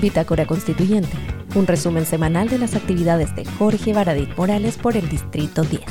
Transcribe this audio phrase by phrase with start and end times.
[0.00, 1.16] Bitácora Constituyente,
[1.54, 5.82] un resumen semanal de las actividades de Jorge Baradit Morales por el Distrito 10.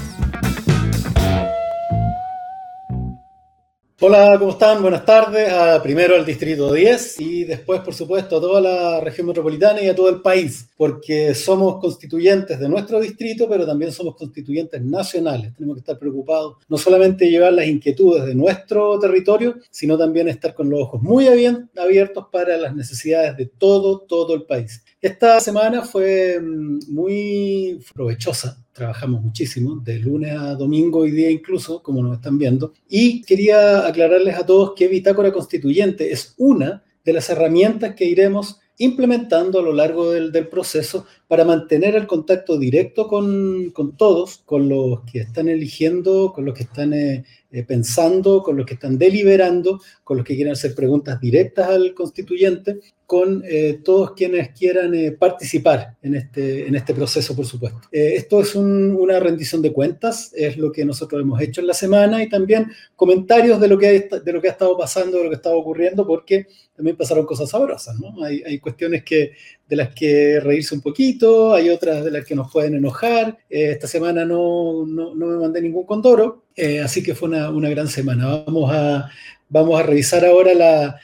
[4.01, 4.81] Hola, ¿cómo están?
[4.81, 5.51] Buenas tardes.
[5.51, 9.89] A, primero al Distrito 10 y después, por supuesto, a toda la región metropolitana y
[9.89, 15.53] a todo el país, porque somos constituyentes de nuestro distrito, pero también somos constituyentes nacionales.
[15.53, 20.29] Tenemos que estar preocupados no solamente de llevar las inquietudes de nuestro territorio, sino también
[20.29, 24.81] estar con los ojos muy abiertos para las necesidades de todo, todo el país.
[25.01, 31.83] Esta semana fue mm, muy provechosa trabajamos muchísimo, de lunes a domingo y día incluso,
[31.83, 32.73] como nos están viendo.
[32.87, 38.61] Y quería aclararles a todos que Bitácora Constituyente es una de las herramientas que iremos
[38.77, 45.01] implementando a lo largo del, proceso para mantener el contacto directo con, todos, con los
[45.01, 49.79] que están eligiendo, con los que están eh, eh, pensando, con los que están deliberando,
[50.03, 55.97] con los que quieren hacer preguntas directas al constituyente con eh, todos quienes quieran participar
[56.01, 57.81] en este, en este proceso, por supuesto.
[57.91, 62.23] Esto es una rendición de cuentas, es lo que nosotros hemos hecho en la semana
[62.23, 65.29] y también comentarios de lo que, ha, de lo que ha estado pasando, de lo
[65.31, 68.23] que ha ocurriendo, porque también pasaron cosas sabrosas, ¿no?
[68.23, 69.33] Hay, hay cuestiones que,
[69.67, 71.18] de las que reírse un poquito,
[71.53, 73.37] hay otras de las que nos pueden enojar.
[73.49, 76.43] esta semana no, no, no, me mandé ningún condoro,
[76.83, 78.43] así que fue una, una gran semana.
[78.45, 79.09] Vamos a,
[79.49, 80.99] vamos a revisar ahora la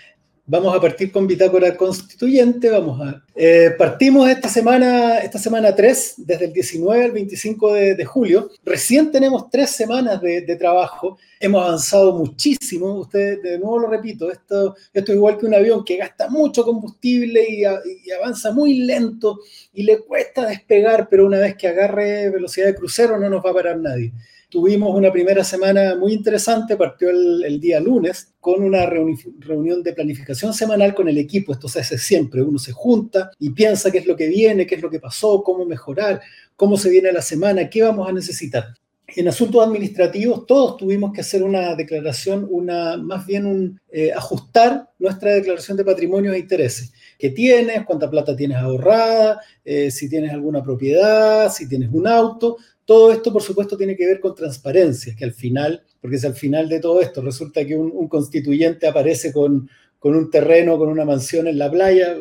[0.47, 2.69] Vamos a partir con Bitácora Constituyente.
[2.69, 3.23] Vamos a.
[3.33, 8.51] Eh, partimos esta semana, esta semana 3, desde el 19 al 25 de, julio.
[8.63, 11.17] Recién tenemos tres semanas de, trabajo.
[11.39, 12.93] Hemos avanzado muchísimo.
[12.99, 17.43] Ustedes, de nuevo lo repito, esto, es igual que un avión que gasta mucho combustible
[17.49, 19.39] y, y avanza muy lento
[19.73, 23.49] y le cuesta despegar, pero una vez que agarre velocidad de crucero no nos va
[23.49, 24.13] a parar nadie.
[24.55, 30.53] Tuvimos una primera semana muy interesante, partió el, día lunes con una reunión de planificación
[30.53, 31.51] semanal con el equipo.
[31.51, 34.75] Esto se hace siempre, uno se junta y piensa qué es lo que viene, qué
[34.75, 36.21] es lo que pasó, cómo mejorar,
[36.55, 38.67] cómo se viene la semana, qué vamos a necesitar.
[39.07, 44.89] En asuntos administrativos todos tuvimos que hacer una declaración, una, más bien un, eh, ajustar
[44.99, 46.93] nuestra declaración de patrimonio e intereses.
[47.19, 47.83] ¿Qué tienes?
[47.85, 49.41] ¿Cuánta plata tienes ahorrada?
[49.65, 54.05] Eh, si tienes alguna propiedad, si tienes un auto, todo esto, por supuesto, tiene que
[54.05, 57.75] ver con transparencia, que al final, porque es al final de todo esto, resulta que
[57.75, 62.15] un, constituyente aparece con, con un terreno, con una mansión en la playa,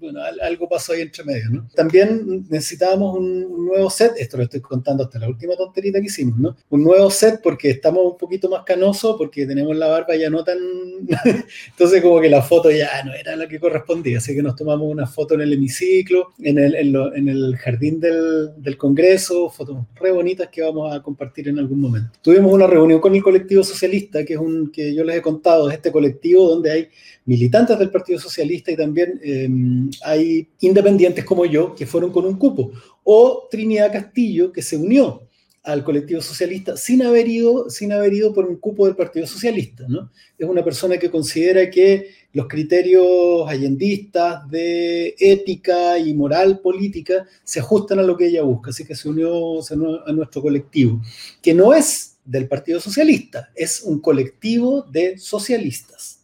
[0.00, 1.68] bueno, algo pasó ahí entre medio, ¿no?
[1.74, 6.38] También necesitábamos un, nuevo set, esto lo estoy contando hasta la última tonterita que hicimos,
[6.38, 6.56] ¿no?
[6.70, 10.42] Un nuevo set porque estamos un poquito más canosos, porque tenemos la barba ya no
[10.42, 10.58] tan...
[11.68, 14.90] Entonces como que la foto ya no era la que correspondía, así que nos tomamos
[14.90, 20.10] una foto en el hemiciclo, en el, en, el jardín del, del, Congreso, fotos re
[20.10, 22.18] bonitas que vamos a compartir en algún momento.
[22.22, 25.68] Tuvimos una reunión con el colectivo socialista, que es un que yo les he contado,
[25.68, 26.88] es este colectivo donde hay
[27.26, 32.36] militantes del Partido Socialista y también em, hay independientes como yo que fueron con un
[32.36, 32.72] cupo,
[33.04, 35.26] o Trinidad Castillo que se unió
[35.62, 39.84] al colectivo socialista sin haber ido, sin haber ido por un cupo del Partido Socialista.
[39.88, 40.10] ¿no?
[40.38, 47.60] Es una persona que considera que los criterios allendistas de ética y moral política se
[47.60, 49.60] ajustan a lo que ella busca, así que se unió,
[50.06, 51.00] a nuestro colectivo,
[51.42, 56.22] que no es del Partido Socialista, es un colectivo de socialistas.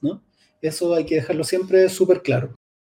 [0.63, 2.55] Eso hay que dejarlo siempre súper claro.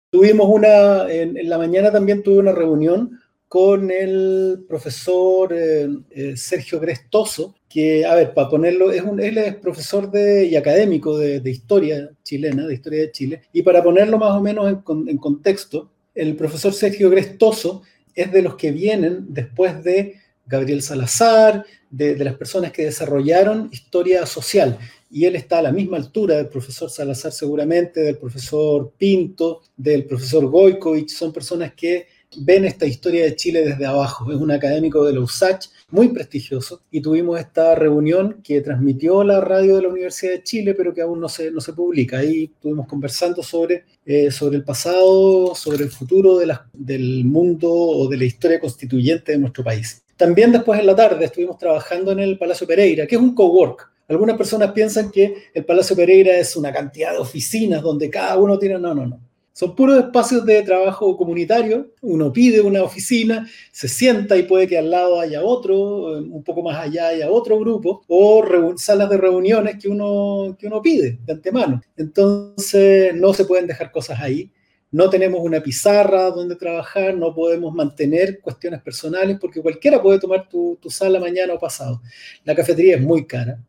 [0.09, 6.79] Tuvimos una, en, la mañana también tuve una reunión con el profesor eh, eh, Sergio
[6.79, 11.41] Grestoso, que, a ver, para ponerlo, es un, él es profesor de, y académico de,
[11.49, 15.89] historia chilena, de historia de Chile, y para ponerlo más o menos en, en contexto,
[16.15, 17.83] el profesor Sergio Grestoso
[18.15, 20.15] es de los que vienen después de
[20.47, 24.77] Gabriel Salazar, de, las personas que desarrollaron historia social
[25.09, 30.05] y él está a la misma altura del profesor Salazar seguramente, del profesor Pinto, del
[30.05, 32.07] profesor Goikovich, son personas que
[32.39, 34.29] ven esta historia de Chile desde abajo.
[34.31, 39.39] Es un académico de la USACH muy prestigioso y tuvimos esta reunión que transmitió la
[39.39, 42.17] radio de la Universidad de Chile, pero que aún no se, no se publica.
[42.17, 48.17] Ahí estuvimos conversando sobre, eh, sobre el pasado, sobre el futuro del mundo o de
[48.17, 50.03] la historia constituyente de nuestro país.
[50.17, 53.91] También después en la tarde estuvimos trabajando en el Palacio Pereira, que es un cowork
[54.07, 58.57] algunas personas piensan que el Palacio Pereira es una cantidad de oficinas donde cada uno
[58.57, 58.79] tiene...
[58.79, 59.19] No, no, no.
[59.51, 61.87] Son puros espacios de trabajo comunitario.
[62.01, 66.61] Uno pide una oficina, se sienta y puede que al lado haya otro, un poco
[66.61, 68.43] más allá haya otro grupo, o
[68.77, 71.81] salas de reuniones que uno, que uno pide de antemano.
[71.97, 74.51] Entonces, no se pueden dejar cosas ahí.
[74.89, 80.47] No tenemos una pizarra donde trabajar, no podemos mantener cuestiones personales porque cualquiera puede tomar
[80.47, 82.01] tu, sala mañana o pasado.
[82.45, 83.59] La cafetería es muy cara,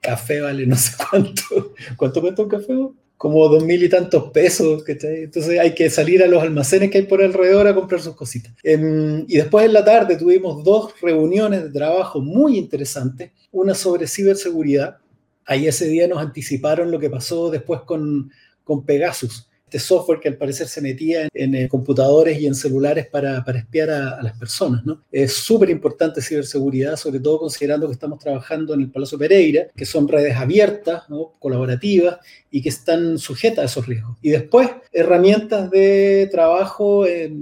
[0.00, 1.74] café vale no sé cuánto.
[1.96, 2.74] ¿Cuánto cuesta un café?
[3.16, 7.04] como dos mil y tantos pesos, Entonces hay que salir a los almacenes que hay
[7.06, 8.52] por alrededor a comprar sus cositas.
[8.62, 14.08] Em, y después en la tarde tuvimos dos reuniones de trabajo muy interesantes, una sobre
[14.08, 14.98] ciberseguridad.
[15.46, 18.30] Ahí ese día nos anticiparon lo que pasó después con,
[18.62, 23.08] con Pegasus este software que al parecer se metía en, eh, computadores y en celulares
[23.08, 24.84] para, espiar a, las personas.
[25.10, 29.84] Es súper importante ciberseguridad, sobre todo considerando que estamos trabajando en el Palacio Pereira, que
[29.84, 31.02] son redes abiertas,
[31.40, 32.18] colaborativas
[32.52, 34.16] y que están sujetas a esos riesgos.
[34.22, 37.32] Y después, herramientas de trabajo eh,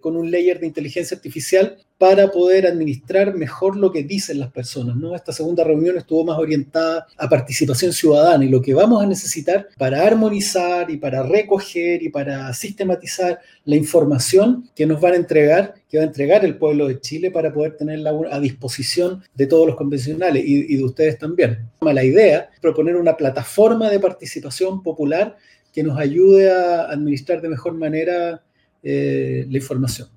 [0.00, 4.96] con un layer de inteligencia artificial para poder administrar mejor lo que dicen las personas.
[4.96, 5.14] ¿no?
[5.14, 9.68] Esta segunda reunión estuvo más orientada a participación ciudadana y lo que vamos a necesitar
[9.78, 15.74] para armonizar y para recoger y para sistematizar la información que nos van a entregar,
[15.88, 19.66] que va a entregar el pueblo de Chile para poder tenerla a disposición de todos
[19.66, 21.66] los convencionales y, de ustedes también.
[21.80, 25.36] La idea es proponer una plataforma de participación popular
[25.72, 28.42] que nos ayude a administrar de mejor manera
[28.82, 30.15] eh, la información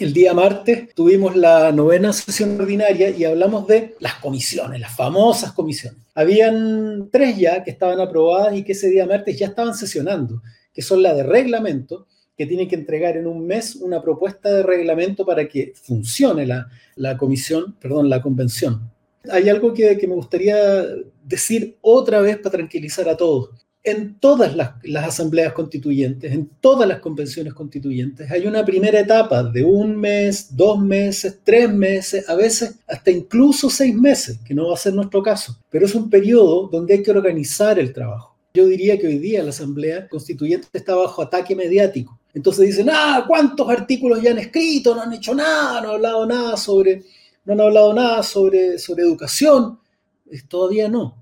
[0.00, 5.52] el día martes tuvimos la novena sesión ordinaria y hablamos de las comisiones, las famosas
[5.52, 6.00] comisiones.
[6.14, 10.42] Habían tres ya que estaban aprobadas y que ese día martes ya estaban sesionando,
[10.72, 12.06] que son la de reglamento,
[12.36, 17.16] que tiene que entregar en un mes una propuesta de reglamento para que funcione la,
[17.18, 18.90] comisión, perdón, la convención.
[19.30, 20.82] Hay algo que, que me gustaría
[21.22, 23.50] decir otra vez para tranquilizar a todos
[23.82, 24.74] en todas las,
[25.04, 30.78] asambleas constituyentes, en todas las convenciones constituyentes, hay una primera etapa de un mes, dos
[30.78, 35.22] meses, tres meses, a veces hasta incluso seis meses, que no va a ser nuestro
[35.22, 38.36] caso, pero es un periodo donde hay que organizar el trabajo.
[38.52, 42.18] Yo diría que hoy día la asamblea constituyente está bajo ataque mediático.
[42.34, 44.94] Entonces dicen, ah, ¿cuántos artículos ya han escrito?
[44.94, 47.02] No han hecho nada, no han hablado nada sobre,
[47.44, 49.78] no han hablado nada sobre, sobre educación.
[50.48, 51.19] Todavía no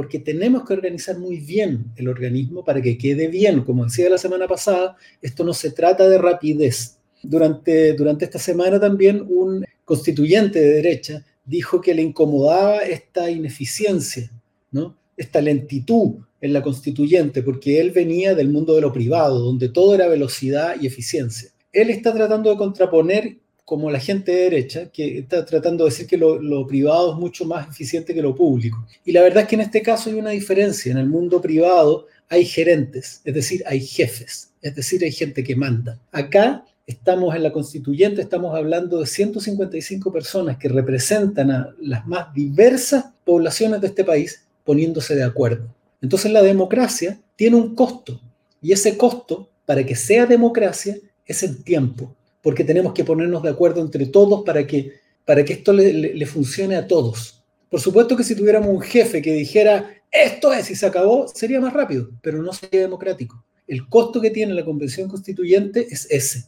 [0.00, 3.64] porque tenemos que organizar muy bien el organismo para que quede bien.
[3.64, 6.96] Como decía la semana pasada, esto no se trata de rapidez.
[7.22, 14.32] Durante, durante esta semana también un constituyente de derecha dijo que le incomodaba esta ineficiencia,
[14.70, 14.96] ¿no?
[15.18, 19.94] esta lentitud en la constituyente, porque él venía del mundo de lo privado, donde todo
[19.94, 21.50] era velocidad y eficiencia.
[21.74, 23.36] Él está tratando de contraponer
[23.70, 27.44] como la gente de derecha, que está tratando de decir que lo, privado es mucho
[27.44, 28.84] más eficiente que lo público.
[29.04, 30.90] Y la verdad es que en este caso hay una diferencia.
[30.90, 35.54] En el mundo privado hay gerentes, es decir, hay jefes, es decir, hay gente que
[35.54, 36.00] manda.
[36.10, 42.34] Acá estamos en la constituyente, estamos hablando de 155 personas que representan a las más
[42.34, 45.72] diversas poblaciones de este país poniéndose de acuerdo.
[46.02, 48.20] Entonces la democracia tiene un costo
[48.60, 53.50] y ese costo, para que sea democracia, es el tiempo porque tenemos que ponernos de
[53.50, 54.92] acuerdo entre todos para que,
[55.24, 57.42] para que esto le, funcione a todos.
[57.68, 61.60] Por supuesto que si tuviéramos un jefe que dijera, esto es y se acabó, sería
[61.60, 63.44] más rápido, pero no sería democrático.
[63.66, 66.46] El costo que tiene la Convención Constituyente es ese.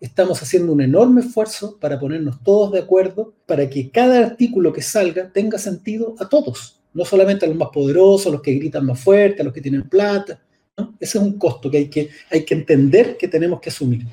[0.00, 4.82] Estamos haciendo un enorme esfuerzo para ponernos todos de acuerdo, para que cada artículo que
[4.82, 8.86] salga tenga sentido a todos, no solamente a los más poderosos, a los que gritan
[8.86, 10.40] más fuerte, a los que tienen plata.
[10.98, 14.06] Ese es un costo que hay, que hay que entender que tenemos que asumir.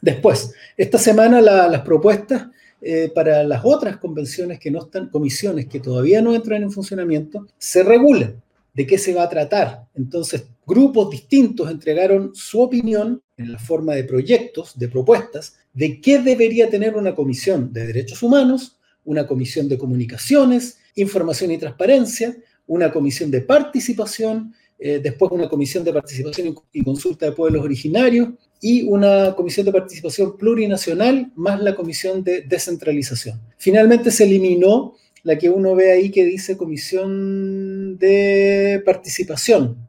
[0.00, 2.48] Después, esta semana las propuestas
[2.80, 7.46] eh, para las otras convenciones que no están, comisiones que todavía no entran en funcionamiento,
[7.58, 8.42] se regulan.
[8.74, 9.86] ¿De qué se va a tratar?
[9.94, 16.18] Entonces, grupos distintos entregaron su opinión en la forma de proyectos, de propuestas, de qué
[16.18, 22.92] debería tener una comisión de derechos humanos, una comisión de comunicaciones, información y transparencia, una
[22.92, 28.28] comisión de participación, eh, después una comisión de participación y consulta de pueblos originarios,
[28.60, 33.40] y una comisión de participación plurinacional más la comisión de descentralización.
[33.58, 39.88] Finalmente se eliminó la que uno ve ahí que dice comisión de participación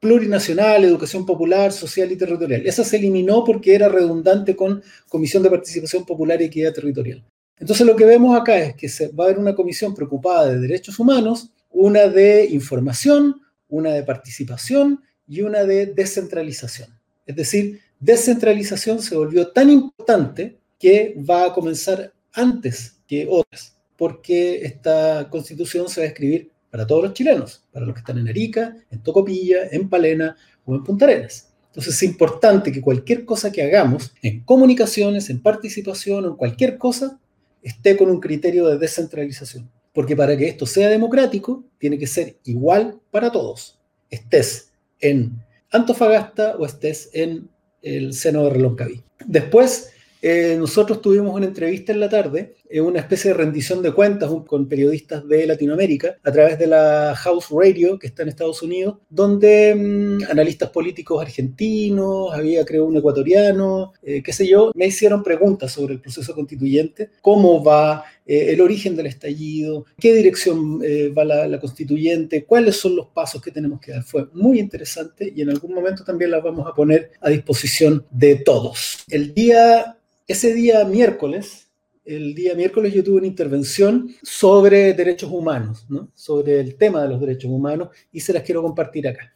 [0.00, 2.66] plurinacional, educación popular, social y territorial.
[2.66, 7.24] Esa se eliminó porque era redundante con comisión de participación popular y equidad territorial.
[7.58, 10.60] Entonces lo que vemos acá es que se va a haber una comisión preocupada de
[10.60, 16.90] derechos humanos, una de información, una de participación y una de descentralización.
[17.24, 24.64] Es decir, descentralización se volvió tan importante que va a comenzar antes que otras, porque
[24.64, 28.28] esta constitución se va a escribir para todos los chilenos, para los que están en
[28.28, 31.52] Arica, en Tocopilla, en Palena o en Punta Arenas.
[31.68, 36.78] Entonces es importante que cualquier cosa que hagamos en comunicaciones, en participación o en cualquier
[36.78, 37.18] cosa,
[37.62, 39.70] esté con un criterio de descentralización.
[39.92, 43.78] Porque para que esto sea democrático, tiene que ser igual para todos.
[44.10, 47.48] Estés en Antofagasta o estés en
[47.86, 49.02] el seno de Reloncaví.
[49.24, 49.90] Después,
[50.22, 54.30] eh, nosotros tuvimos una entrevista en la tarde eh, una especie de rendición de cuentas
[54.46, 58.98] con periodistas de Latinoamérica a través de la House Radio que está en Estados Unidos,
[59.08, 65.22] donde mm, analistas políticos argentinos, había creo un ecuatoriano, eh, qué sé yo, me hicieron
[65.22, 71.24] preguntas sobre el proceso constituyente, cómo va, eh, el origen del estallido, qué dirección va
[71.24, 74.02] la, la, constituyente, cuáles son los pasos que tenemos que dar.
[74.02, 78.36] Fue muy interesante y en algún momento también las vamos a poner a disposición de
[78.36, 79.04] todos.
[79.08, 79.96] El día,
[80.26, 81.65] ese día miércoles,
[82.06, 86.08] el día miércoles yo tuve una intervención sobre derechos humanos, ¿no?
[86.14, 89.32] sobre el tema de los derechos humanos, y se las quiero compartir acá.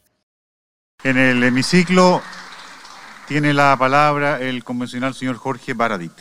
[1.03, 2.23] En el hemiciclo
[3.27, 6.12] tiene la palabra el convencional señor Jorge Baradit.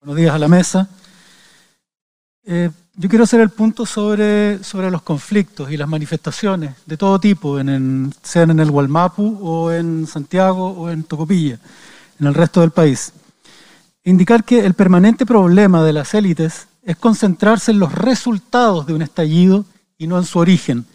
[0.00, 0.88] Buenos días a la mesa.
[2.44, 7.20] Eh, yo quiero hacer el punto sobre, sobre los conflictos y las manifestaciones de todo
[7.20, 11.58] tipo, en, sean en el Gualmapu o en Santiago o en Tocopilla,
[12.18, 13.12] en el resto del país
[14.04, 19.02] indicar que el permanente problema de las élites es concentrarse en los resultados de un
[19.02, 19.64] estallido
[19.98, 20.86] y no en su origen.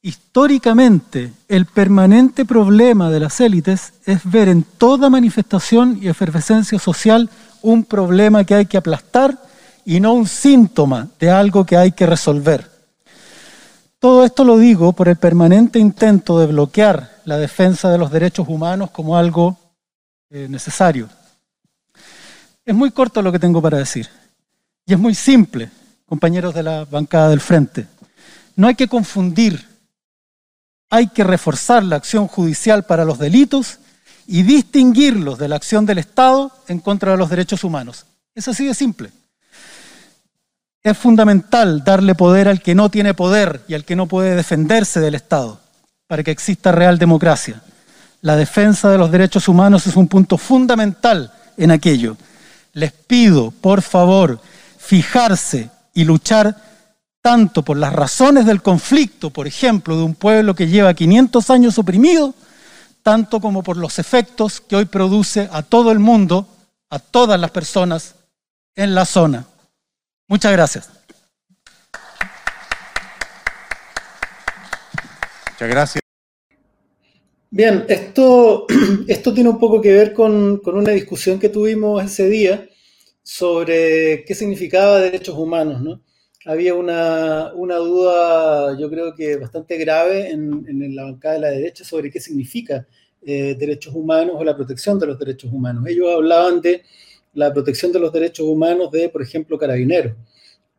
[0.00, 7.30] Históricamente, el permanente problema de las élites es ver en toda manifestación y efervescencia social
[7.62, 9.38] un problema que hay que aplastar
[9.84, 12.68] y no un síntoma de algo que hay que resolver.
[14.00, 18.48] Todo esto lo digo por el permanente intento de bloquear la defensa de los derechos
[18.48, 19.56] humanos como algo
[20.30, 21.08] eh, necesario.
[22.64, 24.08] Es muy corto lo que tengo para decir.
[24.86, 25.70] Y es muy simple,
[26.06, 27.86] compañeros de la bancada del frente.
[28.54, 29.66] No hay que confundir.
[30.90, 33.78] Hay que reforzar la acción judicial para los delitos
[34.26, 38.06] y distinguirlos de la acción del Estado en contra de los derechos humanos.
[38.34, 39.10] Es así de simple.
[40.82, 45.00] Es fundamental darle poder al que no tiene poder y al que no puede defenderse
[45.00, 45.60] del Estado
[46.06, 47.62] para que exista real democracia.
[48.20, 52.16] La defensa de los derechos humanos es un punto fundamental en aquello
[52.72, 54.40] les pido, por favor,
[54.78, 56.56] fijarse y luchar
[57.20, 61.78] tanto por las razones del conflicto, por ejemplo, de un pueblo que lleva 500 años
[61.78, 62.34] oprimido,
[63.02, 66.48] tanto como por los efectos que hoy produce a todo el mundo,
[66.90, 68.16] a todas las personas
[68.74, 69.46] en la zona.
[70.26, 70.88] Muchas gracias.
[75.52, 76.01] Muchas gracias.
[77.54, 78.66] Bien, esto,
[79.08, 82.66] esto tiene un poco que ver con, con, una discusión que tuvimos ese día
[83.22, 86.00] sobre qué significaba derechos humanos, ¿no?
[86.46, 91.50] Había una, una duda, yo creo que bastante grave en, en, la bancada de la
[91.50, 92.86] derecha sobre qué significa
[93.20, 95.84] eh, derechos humanos o la protección de los derechos humanos.
[95.86, 96.82] Ellos hablaban de
[97.34, 100.14] la protección de los derechos humanos de, por ejemplo, carabineros,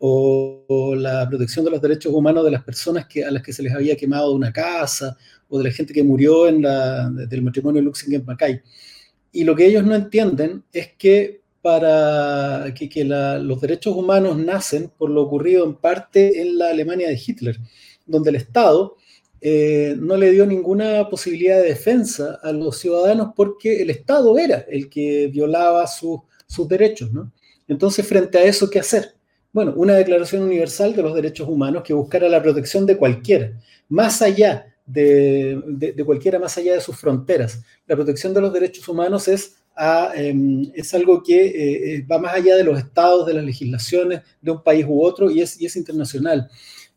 [0.05, 3.73] o, la protección de los derechos humanos de las personas a las que se les
[3.73, 5.17] había quemado una casa,
[5.47, 8.61] o de la gente que murió en la, del matrimonio Luxingen-Mackay.
[9.31, 15.09] Y lo que ellos no entienden es que para que, los derechos humanos nacen por
[15.09, 17.57] lo ocurrido en parte en la Alemania de Hitler,
[18.05, 18.97] donde el Estado
[19.39, 24.65] eh, no le dio ninguna posibilidad de defensa a los ciudadanos porque el Estado era
[24.69, 27.13] el que violaba sus derechos.
[27.13, 27.31] ¿no?
[27.69, 29.22] Entonces, frente a eso, ¿qué hacer?
[29.53, 33.53] Bueno, una declaración universal de los derechos humanos que buscara la protección de cualquiera,
[33.87, 37.61] más allá de, cualquiera más allá de sus fronteras.
[37.85, 39.57] La protección de los derechos humanos es,
[40.15, 44.21] em, es algo que eh, eh, va más allá de los estados, de las legislaciones
[44.41, 46.49] de un país u otro y es, es internacional.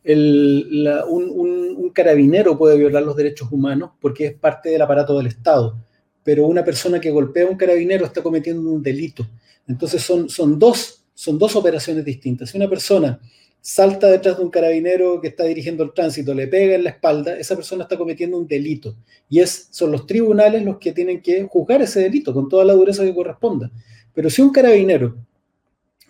[0.04, 5.76] un, carabinero puede violar los derechos humanos porque es parte del aparato del Estado,
[6.22, 9.26] pero una persona que golpea a un carabinero está cometiendo un delito.
[9.68, 12.50] Entonces son, son, dos, son dos operaciones distintas.
[12.50, 13.18] Si una persona
[13.62, 17.38] salta detrás de un carabinero que está dirigiendo el tránsito, le pega en la espalda,
[17.38, 18.94] esa persona está cometiendo un delito.
[19.30, 22.74] Y es, son los tribunales los que tienen que juzgar ese delito con toda la
[22.74, 23.72] dureza que corresponda.
[24.12, 25.16] Pero si un carabinero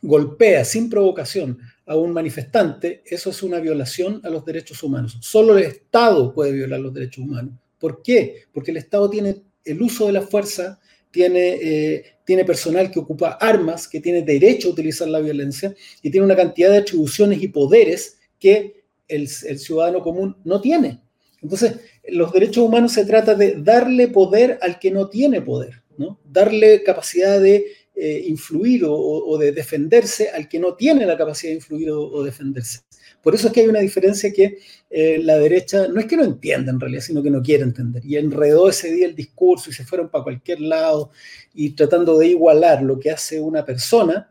[0.02, 5.18] golpea sin provocación a un manifestante, eso es una violación a los derechos humanos.
[5.20, 7.54] Solo el Estado puede violar los derechos humanos.
[7.78, 8.42] ¿Por qué?
[8.52, 10.80] Porque el Estado tiene el uso de la fuerza
[11.16, 16.10] tiene, eh, tiene personal que ocupa armas, que tiene derecho a utilizar la violencia y
[16.10, 21.00] tiene una cantidad de atribuciones y poderes que el, ciudadano común no tiene.
[21.40, 21.76] Entonces,
[22.08, 26.20] los derechos humanos se trata de darle poder al que no tiene poder, ¿no?
[26.22, 31.56] darle capacidad de eh, influir o, de defenderse al que no tiene la capacidad de
[31.56, 32.80] influir o defenderse.
[33.26, 36.22] Por eso es que hay una diferencia que eh, la derecha no es que no
[36.22, 38.06] entienda en realidad, sino que no quiere entender.
[38.06, 41.10] Y enredó ese día el discurso y se fueron para cualquier lado
[41.52, 44.30] y tratando de igualar lo que hace una persona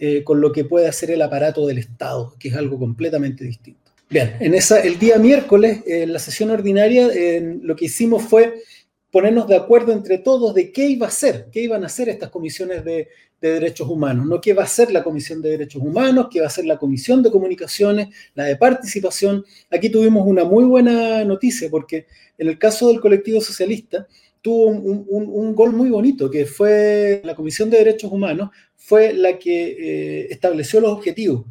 [0.00, 3.92] eh, con lo que puede hacer el aparato del Estado, que es algo completamente distinto.
[4.10, 7.08] Bien, en esa, el día miércoles, en la sesión ordinaria,
[7.62, 8.62] lo que hicimos fue
[9.14, 12.30] ponernos de acuerdo entre todos de qué iba a ser, qué iban a hacer estas
[12.30, 13.06] comisiones de,
[13.40, 16.48] de derechos humanos, no qué va a ser la Comisión de Derechos Humanos, qué va
[16.48, 19.44] a ser la Comisión de Comunicaciones, la de Participación.
[19.70, 22.06] Aquí tuvimos una muy buena noticia porque
[22.38, 24.08] en el caso del colectivo socialista
[24.42, 29.76] tuvo un, gol muy bonito, que fue la Comisión de Derechos Humanos, fue la que
[29.78, 31.44] eh, estableció los objetivos,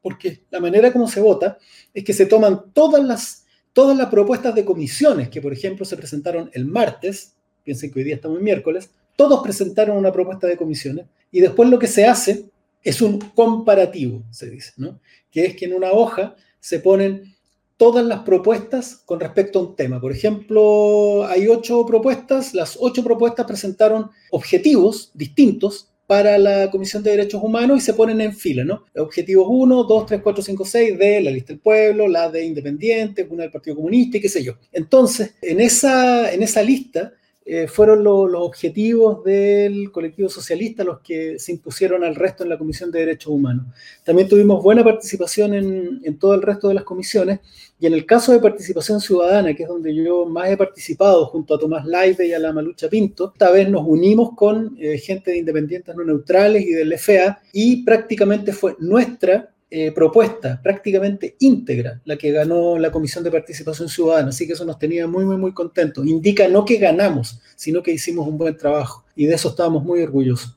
[0.00, 1.58] porque la manera como se vota
[1.92, 5.96] es que se toman todas las, todas las propuestas de comisiones que, por ejemplo, se
[5.96, 10.56] presentaron el martes, piensen que hoy día estamos en miércoles, todos presentaron una propuesta de
[10.56, 12.46] comisiones y después lo que se hace
[12.82, 15.00] es un comparativo, se dice, ¿no?
[15.30, 17.34] Que es que en una hoja se ponen
[17.76, 20.00] todas las propuestas con respecto a un tema.
[20.00, 27.12] Por ejemplo, hay ocho propuestas, las ocho propuestas presentaron objetivos distintos para la Comisión de
[27.12, 28.84] Derechos Humanos y se ponen en fila, ¿no?
[28.96, 33.28] Objetivos 1, 2, 3, 4, 5, 6 de la lista del pueblo, la de independientes,
[33.30, 34.54] una del Partido Comunista y qué sé yo.
[34.72, 37.12] Entonces, en esa, en esa lista
[37.52, 42.56] eh, fueron los objetivos del colectivo socialista los que se impusieron al resto en la
[42.56, 43.66] Comisión de Derechos Humanos.
[44.04, 47.40] También tuvimos buena participación en, todo el resto de las comisiones
[47.80, 51.56] y en el caso de participación ciudadana, que es donde yo más he participado junto
[51.56, 55.32] a Tomás Laive y a la Malucha Pinto, esta vez nos unimos con eh, gente
[55.32, 62.00] de Independientes No Neutrales y del FA y prácticamente fue nuestra eh, propuesta prácticamente íntegra
[62.04, 65.36] la que ganó la Comisión de Participación Ciudadana, así que eso nos tenía muy, muy,
[65.36, 66.04] muy contentos.
[66.06, 70.02] Indica no que ganamos, sino que hicimos un buen trabajo y de eso estábamos muy
[70.02, 70.56] orgullosos.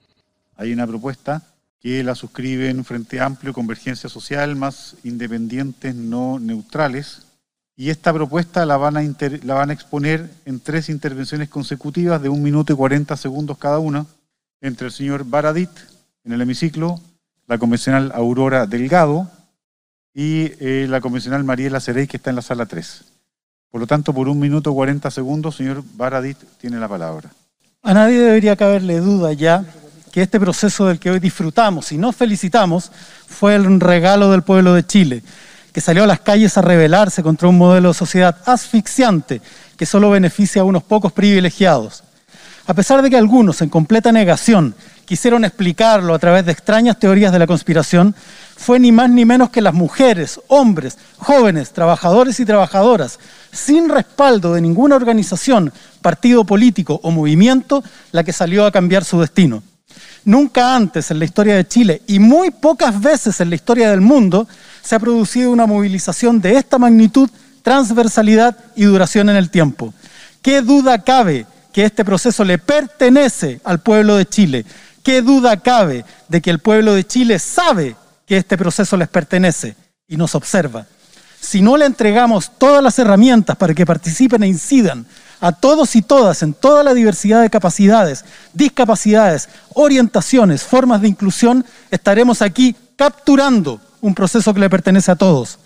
[0.55, 1.43] Hay una propuesta
[1.79, 7.23] que la suscriben Frente Amplio, Convergencia Social, más independientes no neutrales.
[7.75, 9.03] Y esta propuesta la van, a
[9.43, 13.79] la van a exponer en tres intervenciones consecutivas de un minuto y cuarenta segundos cada
[13.79, 14.05] una,
[14.61, 15.69] entre el señor Baradit
[16.23, 17.01] en el hemiciclo,
[17.47, 19.29] la convencional Aurora Delgado
[20.13, 23.03] y eh, la convencional Mariela Cerey, que está en la sala 3.
[23.71, 27.31] Por lo tanto, por un minuto 40 segundos, señor Baradit tiene la palabra.
[27.81, 29.65] A nadie debería caberle duda ya
[30.11, 32.91] que este proceso del que hoy disfrutamos y nos felicitamos
[33.27, 35.23] fue el regalo del pueblo de Chile,
[35.73, 39.41] que salió a las calles a rebelarse contra un modelo de sociedad asfixiante
[39.75, 42.03] que solo beneficia a unos pocos privilegiados.
[42.67, 47.31] A pesar de que algunos, en completa negación, quisieron explicarlo a través de extrañas teorías
[47.31, 48.15] de la conspiración,
[48.55, 53.19] fue ni más ni menos que las mujeres, hombres, jóvenes, trabajadores y trabajadoras,
[53.51, 59.19] sin respaldo de ninguna organización, partido político o movimiento, la que salió a cambiar su
[59.19, 59.63] destino.
[60.25, 63.99] Nunca antes en la historia de Chile y muy pocas veces en la historia del
[63.99, 64.47] mundo
[64.81, 67.29] se ha producido una movilización de esta magnitud,
[67.61, 69.93] transversalidad y duración en el tiempo.
[70.41, 74.65] ¿Qué duda cabe que este proceso le pertenece al pueblo de Chile?
[75.03, 79.75] ¿Qué duda cabe de que el pueblo de Chile sabe que este proceso les pertenece
[80.07, 80.87] y nos observa?
[81.41, 85.05] Si no le entregamos todas las herramientas para que participen e incidan
[85.41, 91.65] a todos y todas en toda la diversidad de capacidades, discapacidades, orientaciones, formas de inclusión,
[91.91, 95.59] estaremos aquí capturando un proceso que le pertenece a todos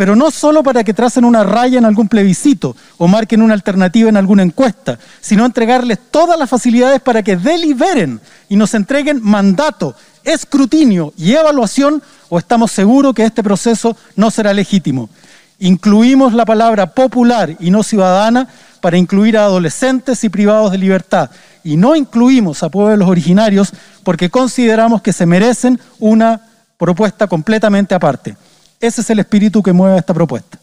[0.00, 4.08] pero no solo para que tracen una raya en algún plebiscito o marquen una alternativa
[4.08, 9.94] en alguna encuesta, sino entregarles todas las facilidades para que deliberen y nos entreguen mandato,
[10.24, 15.10] escrutinio y evaluación o estamos seguros que este proceso no será legítimo.
[15.58, 18.48] Incluimos la palabra popular y no ciudadana
[18.80, 21.28] para incluir a adolescentes y privados de libertad
[21.62, 23.70] y no incluimos a pueblos originarios
[24.02, 26.40] porque consideramos que se merecen una
[26.78, 28.34] propuesta completamente aparte.
[28.80, 30.58] Ese es el espíritu que mueve esta propuesta.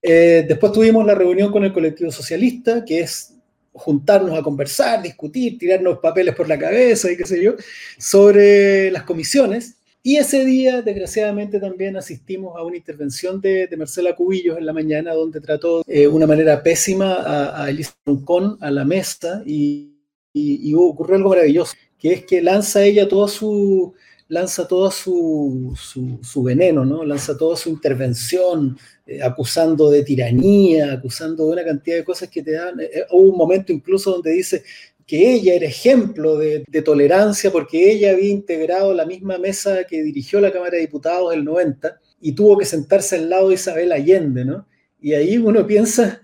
[0.00, 3.34] Eh, después tuvimos la reunión con el colectivo socialista, que es
[3.72, 7.54] juntarnos a conversar, discutir, tirarnos papeles por la cabeza y qué sé yo,
[7.98, 9.76] sobre las comisiones.
[10.02, 15.14] Y ese día, desgraciadamente, también asistimos a una intervención de, Marcela Cubillos en la mañana,
[15.14, 19.92] donde trató de una manera pésima a, a Elisa Roncón a la mesa y,
[20.32, 23.94] y, ocurrió algo maravilloso, que es que lanza ella toda su,
[24.32, 25.74] lanza todo su,
[26.22, 27.04] su, veneno, ¿no?
[27.04, 32.42] lanza toda su intervención, eh, acusando de tiranía, acusando de una cantidad de cosas que
[32.42, 32.80] te dan.
[32.80, 34.64] Eh, eh, hubo un momento incluso donde dice
[35.06, 40.02] que ella era ejemplo de, de, tolerancia porque ella había integrado la misma mesa que
[40.02, 43.92] dirigió la Cámara de Diputados del 90 y tuvo que sentarse al lado de Isabel
[43.92, 44.66] Allende, ¿no?
[44.98, 46.21] Y ahí uno piensa,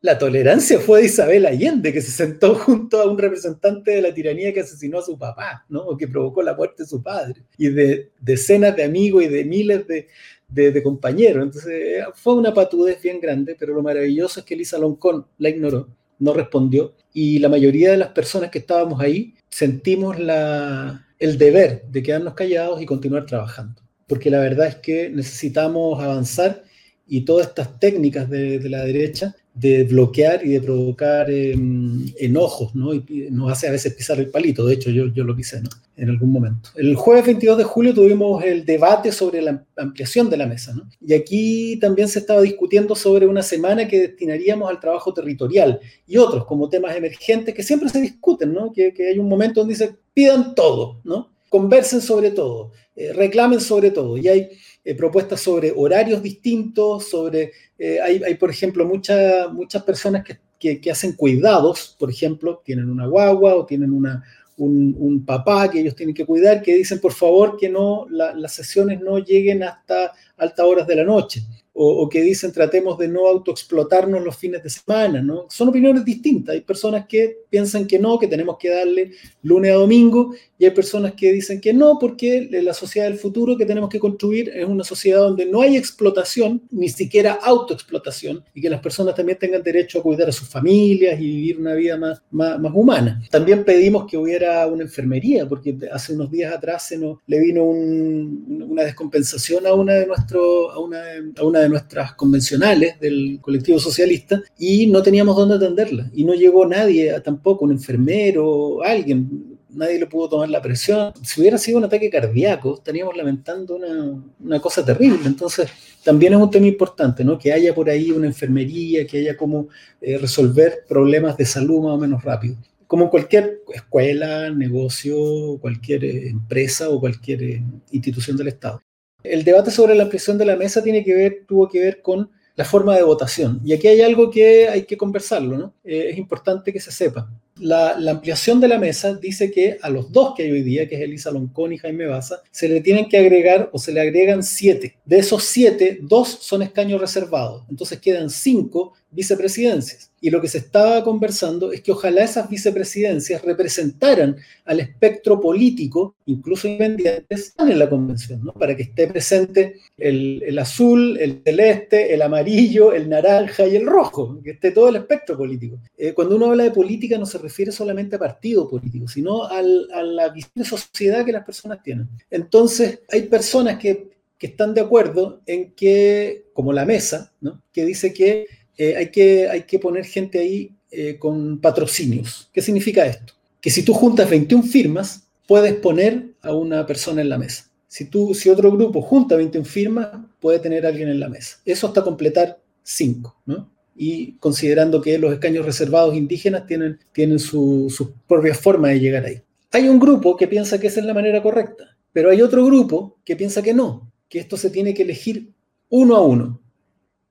[0.00, 4.14] la tolerancia fue de Isabel Allende, que se sentó junto a un representante de la
[4.14, 5.80] tiranía que asesinó a su papá, ¿no?
[5.80, 9.44] o que provocó la muerte de su padre, y de decenas de amigos y de
[9.44, 11.42] miles de, compañeros.
[11.42, 15.88] Entonces fue una patudez bien grande, pero lo maravilloso es que Elisa Loncón la ignoró,
[16.20, 22.02] no respondió, y la mayoría de las personas que estábamos ahí sentimos el deber de
[22.02, 26.62] quedarnos callados y continuar trabajando, porque la verdad es que necesitamos avanzar
[27.06, 32.94] y todas estas técnicas de la derecha de bloquear y de provocar em, enojos, ¿no?
[32.94, 35.68] Y nos hace a veces pisar el palito, de hecho yo, yo lo pisé, ¿no?
[35.96, 36.70] En algún momento.
[36.76, 40.88] El jueves 22 de julio tuvimos el debate sobre la ampliación de la mesa, ¿no?
[41.00, 46.18] Y aquí también se estaba discutiendo sobre una semana que destinaríamos al trabajo territorial y
[46.18, 48.72] otros como temas emergentes que siempre se discuten, ¿no?
[48.72, 51.32] Que, que hay un momento donde dice, pidan todo, ¿no?
[51.48, 54.16] Conversen sobre todo, eh, reclamen sobre todo.
[54.18, 54.50] Y hay
[54.88, 60.24] eh, propuestas sobre horarios distintos, sobre, eh, hay, hay, por ejemplo, muchas muchas personas
[60.58, 64.24] que, que, hacen cuidados, por ejemplo, tienen una guagua o tienen una,
[64.56, 68.54] un, un, papá que ellos tienen que cuidar, que dicen, por favor, que no las
[68.54, 71.42] sesiones no lleguen hasta altas horas de la noche
[71.80, 75.46] o, que dicen tratemos de no autoexplotarnos los fines de semana, ¿no?
[75.48, 76.54] Son opiniones distintas.
[76.54, 80.72] Hay personas que piensan que no, que tenemos que darle lunes a domingo, y hay
[80.72, 84.66] personas que dicen que no, porque la sociedad del futuro que tenemos que construir es
[84.66, 89.62] una sociedad donde no hay explotación, ni siquiera autoexplotación, y que las personas también tengan
[89.62, 93.22] derecho a cuidar a sus familias y vivir una vida más, más, más humana.
[93.30, 97.64] También pedimos que hubiera una enfermería, porque hace unos días atrás se nos, le vino
[97.64, 101.02] un, una descompensación a una de, nuestro, a una,
[101.36, 106.10] a una de nuestras convencionales del colectivo socialista y no teníamos dónde atenderla.
[106.14, 111.12] Y no llegó nadie, tampoco un enfermero, alguien, nadie le pudo tomar la presión.
[111.22, 115.20] Si hubiera sido un ataque cardíaco, estaríamos lamentando una, una, cosa terrible.
[115.26, 115.68] Entonces,
[116.04, 117.38] también es un tema importante, ¿no?
[117.38, 119.68] Que haya por ahí una enfermería, que haya como
[120.00, 122.56] eh, resolver problemas de salud más o menos rápido.
[122.86, 128.80] Como cualquier escuela, negocio, cualquier eh, empresa o cualquier eh, institución del Estado.
[129.22, 132.30] El debate sobre la ampliación de la mesa tiene que ver, tuvo que ver con
[132.58, 133.60] la forma de votación.
[133.64, 135.74] Y aquí hay algo que hay que conversarlo, ¿no?
[135.84, 137.30] Eh, es importante que se sepa.
[137.60, 140.88] La, la, ampliación de la mesa dice que a los dos que hay hoy día,
[140.88, 144.00] que es Elisa Loncón y Jaime Baza, se le tienen que agregar o se le
[144.00, 144.96] agregan siete.
[145.04, 147.62] De esos siete, dos son escaños reservados.
[147.70, 150.10] Entonces quedan cinco vicepresidencias.
[150.20, 156.16] Y lo que se estaba conversando es que ojalá esas vicepresidencias representaran al espectro político,
[156.26, 162.22] incluso independientes, en la convención, para que esté presente el, el, azul, el celeste, el
[162.22, 165.78] amarillo, el naranja y el rojo, que esté todo el espectro político.
[165.96, 169.88] Eh, cuando uno habla de política no se refiere solamente a partido político, sino al,
[169.92, 172.08] a la visión de sociedad que las personas tienen.
[172.30, 177.32] Entonces, hay personas que, que están de acuerdo en que, como la mesa,
[177.72, 178.46] que dice que
[178.78, 182.48] eh, hay, que, hay que poner gente ahí eh, con patrocinios.
[182.52, 183.34] ¿Qué significa esto?
[183.60, 187.68] Que si tú juntas 21 firmas, puedes poner a una persona en la mesa.
[187.88, 190.08] Si, tú, si otro grupo junta 21 firmas,
[190.40, 191.60] puede tener a alguien en la mesa.
[191.64, 193.68] Eso hasta completar 5, ¿no?
[193.96, 199.24] Y considerando que los escaños reservados indígenas tienen, tienen su, su propia forma de llegar
[199.24, 199.42] ahí.
[199.72, 203.18] Hay un grupo que piensa que esa es la manera correcta, pero hay otro grupo
[203.24, 205.50] que piensa que no, que esto se tiene que elegir
[205.88, 206.62] uno a uno.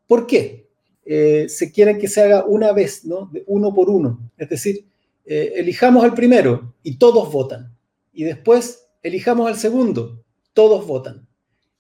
[0.08, 0.67] ¿Por qué?
[1.10, 3.32] Eh, se quiere que se haga una vez, ¿no?
[3.46, 4.30] Uno por uno.
[4.38, 4.86] Es decir,
[5.26, 7.74] eh, elijamos al primero y todos votan.
[8.12, 11.26] Y después elijamos al segundo, todos votan.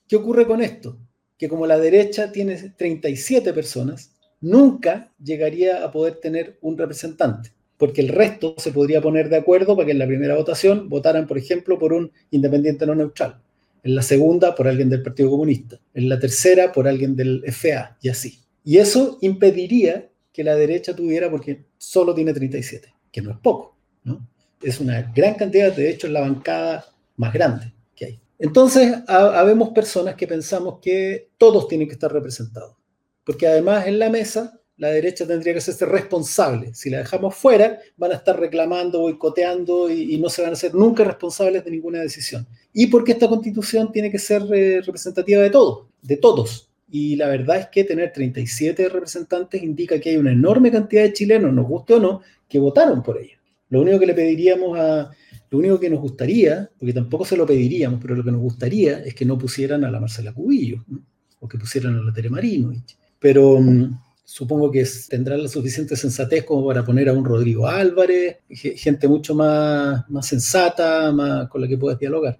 [0.08, 0.98] ¿Qué ocurre con esto?
[1.38, 8.00] Que como la derecha tiene 37 personas, nunca llegaría a poder tener un representante, porque
[8.00, 11.38] el resto se podría poner de acuerdo para que en la primera votación votaran, por
[11.38, 13.42] ejemplo, por un independiente no neutral,
[13.84, 17.98] en la segunda por alguien del Partido Comunista, en la tercera por alguien del FA
[18.02, 18.47] y así.
[18.68, 23.78] Y eso impediría que la derecha tuviera, porque solo tiene 37, que no es poco,
[24.04, 24.28] ¿no?
[24.62, 28.20] Es una gran cantidad, de hecho es la bancada más grande que hay.
[28.38, 32.76] Entonces, habemos personas que pensamos que todos tienen que estar representados,
[33.24, 36.74] porque además en la mesa la derecha tendría que hacerse responsable.
[36.74, 40.76] Si la dejamos fuera, van a estar reclamando, boicoteando y, no se van a ser
[40.76, 42.46] nunca responsables de ninguna decisión.
[42.74, 47.28] Y porque esta constitución tiene que ser eh, representativa de todos, de todos, y la
[47.28, 51.68] verdad es que tener 37 representantes indica que hay una enorme cantidad de chilenos, nos
[51.68, 53.38] guste o no, que votaron por ella.
[53.70, 55.12] Lo único que le pediríamos a,
[55.50, 59.00] lo único que nos gustaría, porque tampoco se lo pediríamos, pero lo que nos gustaría
[59.00, 61.02] es que no pusieran a la Marcela Cubillo, ¿no?
[61.40, 62.74] o que pusieran a la Tere Marino.
[63.20, 68.38] Pero um, supongo que tendrán la suficiente sensatez como para poner a un Rodrigo Álvarez,
[68.50, 72.38] gente mucho más, más sensata, más, con la que puedas dialogar.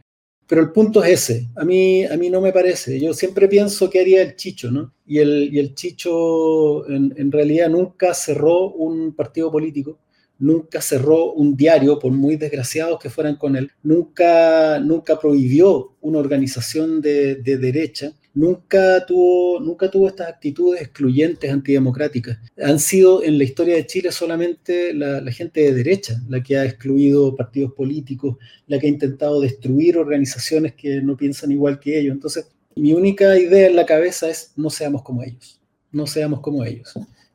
[0.48, 1.48] Pero el punto es ese.
[1.56, 3.00] A mí, a mí no me parece.
[3.00, 4.94] Yo siempre pienso que haría el Chicho, ¿no?
[5.06, 10.00] Y el, y el Chicho en, en realidad nunca cerró un partido político,
[10.40, 16.20] nunca cerró un diario, por muy desgraciados que fueran con él, nunca, nunca prohibió una
[16.20, 22.38] organización de, de derecha, nunca tuvo, nunca tuvo estas actitudes excluyentes, antidemocráticas.
[22.64, 26.66] Han sido en la historia de Chile solamente la, gente de derecha la que ha
[26.66, 32.14] excluido partidos políticos, la que ha intentado destruir organizaciones que no piensan igual que ellos.
[32.14, 35.60] Entonces, mi única idea en la cabeza es no seamos como ellos,
[35.92, 36.94] no seamos como ellos.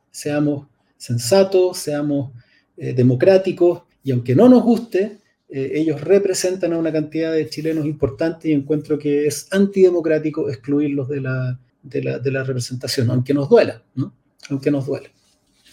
[0.09, 2.31] seamos sensatos, seamos
[2.77, 5.17] eh, democráticos y aunque no nos guste,
[5.55, 11.07] eh, ellos representan a una cantidad de chilenos importantes y encuentro que es antidemocrático excluirlos
[11.07, 14.15] de la, de la, representación, aunque nos duela, ¿no?
[14.49, 15.11] Aunque nos duela.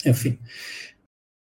[0.04, 0.38] En fin.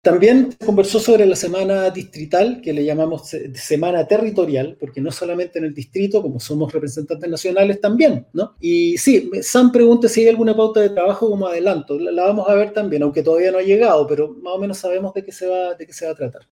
[0.02, 5.66] También conversó sobre la semana distrital, que le llamamos semana territorial, porque no solamente en
[5.66, 8.56] el distrito, como somos representantes nacionales también, ¿no?
[8.62, 12.00] Y sí, Sam pregunta si hay alguna pauta de trabajo como adelanto.
[12.00, 15.14] La, vamos a ver también, aunque todavía no ha llegado, pero más o menos sabemos
[15.14, 16.48] de qué se va, de qué se va a tratar.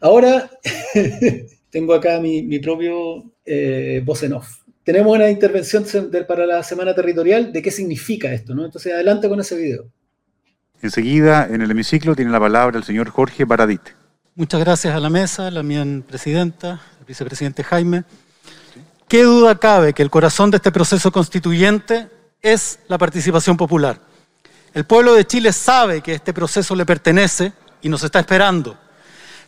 [0.00, 0.50] Ahora
[1.70, 4.48] tengo acá mi, propio eh, voz en off.
[4.84, 5.84] Tenemos una intervención
[6.28, 8.64] para la semana territorial de qué significa esto, ¿no?
[8.64, 9.86] Entonces, adelante con ese video.
[10.80, 13.80] Enseguida, en el hemiciclo, tiene la palabra el señor Jorge Baradit.
[14.36, 18.04] Muchas gracias a la mesa, la mía presidenta, el vicepresidente Jaime.
[19.08, 22.08] ¿Qué duda cabe que el corazón de este proceso constituyente
[22.42, 23.98] es la participación popular?
[24.74, 28.78] El pueblo de Chile sabe que este proceso le pertenece y nos está esperando.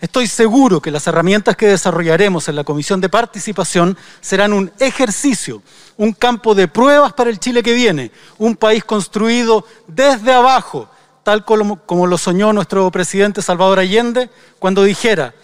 [0.00, 5.60] Estoy seguro que las herramientas que desarrollaremos en la Comisión de Participación serán un ejercicio,
[5.96, 10.88] un campo de pruebas para el Chile que viene, un país construido desde abajo,
[11.24, 14.30] tal como, lo soñó nuestro presidente Salvador Allende
[14.60, 15.34] cuando dijera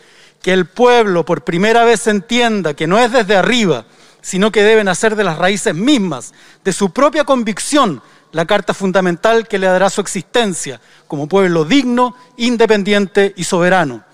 [0.41, 3.87] que el pueblo por primera vez entienda que no es desde arriba,
[4.23, 9.49] sino que deben hacer de las raíces mismas, de su propia convicción, la carta fundamental
[9.49, 14.05] que le dará su existencia como pueblo digno, independiente y soberano.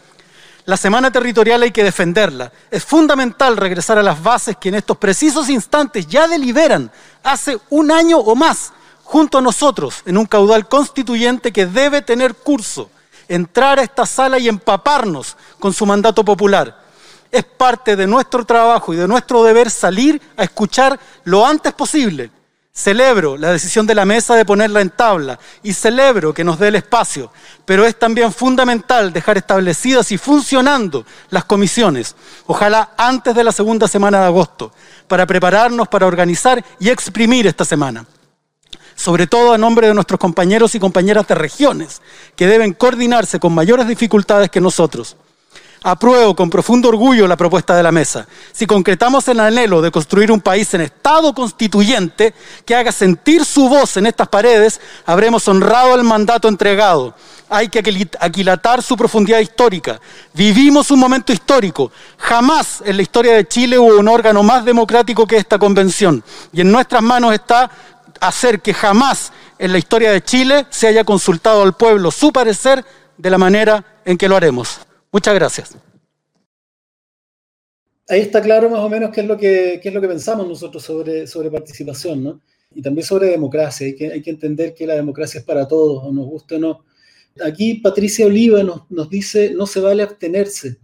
[0.67, 2.53] La semana territorial hay que defenderla.
[2.71, 6.91] Es fundamental regresar a las bases que en estos precisos instantes ya deliberan
[7.23, 8.73] hace un año o más
[9.05, 12.91] junto a nosotros en un caudal constituyente que debe tener curso,
[13.29, 16.79] entrar a esta sala y empaparnos con su mandato popular.
[17.33, 22.31] Es parte de nuestro trabajo y de nuestro deber salir a escuchar lo antes posible
[22.73, 26.69] Celebro la decisión de la mesa de ponerla en tabla y celebro que nos dé
[26.69, 27.33] el espacio,
[27.65, 32.15] pero es también fundamental dejar establecidas y funcionando las comisiones,
[32.47, 34.73] ojalá antes de la segunda semana de agosto,
[35.09, 38.07] para prepararnos para organizar y exprimir esta semana.
[38.95, 42.01] Sobre todo a nombre de nuestros compañeros y compañeras de regiones,
[42.37, 45.17] que deben coordinarse con mayores dificultades que nosotros.
[45.83, 48.27] Apruebo con profundo orgullo la propuesta de la mesa.
[48.53, 52.35] Si concretamos el anhelo de construir un país en estado constituyente
[52.67, 57.15] que haga sentir su voz en estas paredes, habremos honrado el mandato entregado.
[57.49, 59.99] Hay que aquilatar su profundidad histórica.
[60.35, 61.91] Vivimos un momento histórico.
[62.19, 66.23] Jamás en la historia de Chile hubo un órgano más democrático que esta convención.
[66.53, 67.71] Y en nuestras manos está
[68.21, 72.85] hacer que jamás en la historia de Chile se haya consultado al pueblo su parecer
[73.17, 74.81] de la manera en que lo haremos.
[75.13, 75.77] Muchas gracias.
[78.09, 80.83] Ahí está claro más o menos qué es lo que, es lo que pensamos nosotros
[80.83, 82.41] sobre, participación, ¿no?
[82.75, 83.87] Y también sobre democracia.
[83.87, 86.85] Hay que, hay que entender que la democracia es para todos, nos guste o no.
[87.45, 90.79] Aquí Patricia Oliva nos, nos dice, no se vale abstenerse.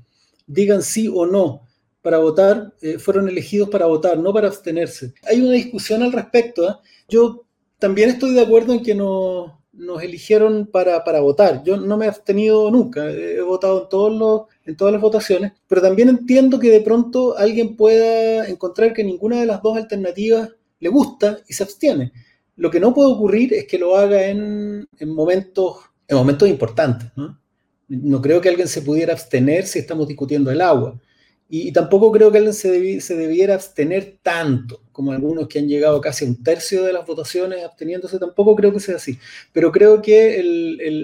[0.47, 1.63] Digan sí o no.
[2.01, 5.13] Para votar, eh, fueron elegidos para votar, no para abstenerse.
[5.29, 6.69] Hay una discusión al respecto.
[6.69, 6.75] ¿eh?
[7.09, 7.45] Yo
[7.81, 11.63] también estoy de acuerdo en que no, nos eligieron para, votar.
[11.65, 15.53] Yo no me he abstenido nunca, he votado en, todos los, en todas las votaciones,
[15.69, 20.51] pero también entiendo que de pronto alguien pueda encontrar que ninguna de las dos alternativas
[20.81, 22.13] le gusta y se abstiene.
[22.57, 25.77] Lo que no puede ocurrir es que lo haga en, momentos,
[26.09, 27.11] en momentos importantes.
[27.17, 27.39] ¿no?
[27.89, 30.99] no creo que alguien se pudiera abstener si estamos discutiendo el agua.
[31.49, 36.25] Y, tampoco creo que alguien se, debiera abstener tanto, como algunos que han llegado casi
[36.25, 39.19] a un tercio de las votaciones absteniéndose, tampoco creo que sea así.
[39.53, 40.43] Pero creo que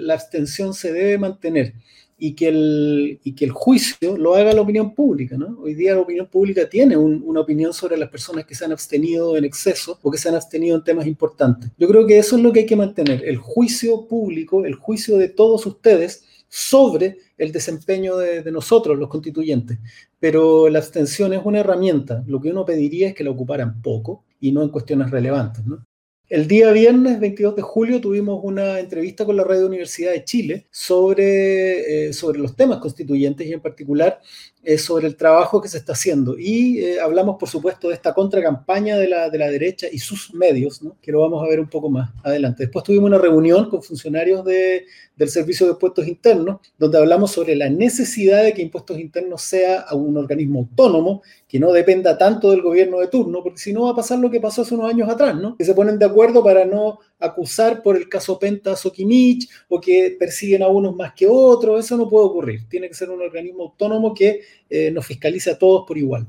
[0.03, 1.73] la abstención se debe mantener
[2.17, 5.37] y que, el, y que el juicio lo haga la opinión pública.
[5.37, 5.57] ¿no?
[5.61, 9.37] Hoy día la opinión pública tiene una opinión sobre las personas que se han abstenido
[9.37, 11.71] en exceso o que se han abstenido en temas importantes.
[11.77, 15.17] Yo creo que eso es lo que hay que mantener, el juicio público, el juicio
[15.17, 16.25] de todos ustedes
[16.55, 19.79] sobre el desempeño de, nosotros, los constituyentes.
[20.19, 22.23] Pero la abstención es una herramienta.
[22.27, 25.63] Lo que uno pediría es que la ocuparan poco y no en cuestiones relevantes.
[26.29, 30.67] El día viernes 22 de julio tuvimos una entrevista con la Radio Universidad de Chile
[30.69, 34.21] sobre, eh, sobre los temas constituyentes y en particular
[34.77, 36.37] sobre el trabajo que se está haciendo.
[36.37, 40.33] Y eh, hablamos, por supuesto, de esta contracampaña de la, de la derecha y sus
[40.33, 42.63] medios, que lo vamos a ver un poco más adelante.
[42.63, 47.55] Después tuvimos una reunión con funcionarios de, del Servicio de Impuestos Internos, donde hablamos sobre
[47.55, 52.61] la necesidad de que Impuestos Internos sea un organismo autónomo que no dependa tanto del
[52.61, 55.09] gobierno de turno, porque si no va a pasar lo que pasó hace unos años
[55.09, 55.55] atrás, ¿no?
[55.55, 60.15] Que se ponen de acuerdo para no acusar por el caso Penta Sokimich o que
[60.19, 62.67] persiguen a unos más que otros, eso no puede ocurrir.
[62.69, 66.27] Tiene que ser un organismo autónomo que eh, nos fiscalice a todos por igual.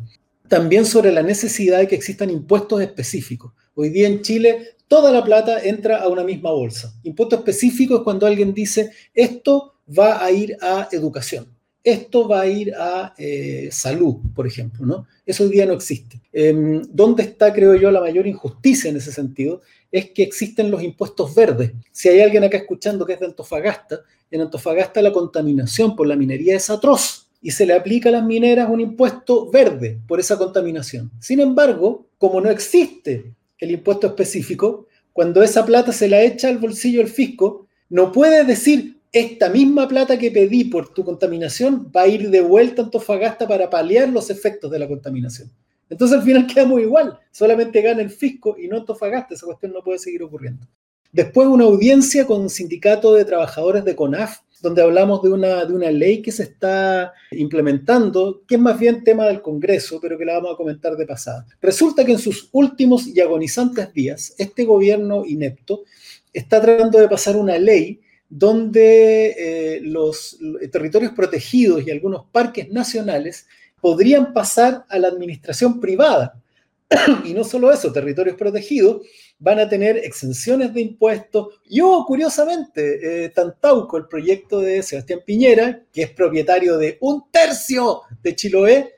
[0.48, 3.52] También sobre la necesidad de que existan impuestos específicos.
[3.74, 6.94] Hoy día en Chile toda la plata entra a una misma bolsa.
[7.02, 11.53] Impuesto específico es cuando alguien dice, esto va a ir a educación,
[11.84, 15.06] esto va a ir a eh, salud, por ejemplo, ¿no?
[15.26, 16.18] Eso hoy día no existe.
[16.32, 19.60] Eh, ¿Dónde está, creo yo, la mayor injusticia en ese sentido?
[19.92, 21.72] Es que existen los impuestos verdes.
[21.92, 26.16] Si hay alguien acá escuchando que es de Antofagasta, en Antofagasta la contaminación por la
[26.16, 30.38] minería es atroz y se le aplica a las mineras un impuesto verde por esa
[30.38, 31.10] contaminación.
[31.20, 36.58] Sin embargo, como no existe el impuesto específico, cuando esa plata se la echa al
[36.58, 42.02] bolsillo el fisco, no puede decir, esta misma plata que pedí por tu contaminación va
[42.02, 45.52] a ir de vuelta a Antofagasta para paliar los efectos de la contaminación.
[45.88, 49.84] Entonces al final quedamos igual, solamente gana el fisco y no Antofagasta, esa cuestión no
[49.84, 50.66] puede seguir ocurriendo.
[51.12, 55.72] Después una audiencia con un sindicato de trabajadores de CONAF, donde hablamos de una, de
[55.72, 60.24] una ley que se está implementando, que es más bien tema del Congreso, pero que
[60.24, 61.46] la vamos a comentar de pasada.
[61.62, 65.84] Resulta que en sus últimos y agonizantes días, este gobierno inepto
[66.32, 68.00] está tratando de pasar una ley
[68.36, 70.36] donde eh, los
[70.72, 73.46] territorios protegidos y algunos parques nacionales
[73.80, 76.42] podrían pasar a la administración privada.
[77.24, 79.02] y no solo eso, territorios protegidos
[79.38, 81.60] van a tener exenciones de impuestos.
[81.68, 87.30] Y oh, curiosamente, eh, Tantauco, el proyecto de Sebastián Piñera, que es propietario de un
[87.30, 88.94] tercio de Chiloé,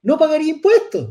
[0.00, 1.10] no pagaría impuestos.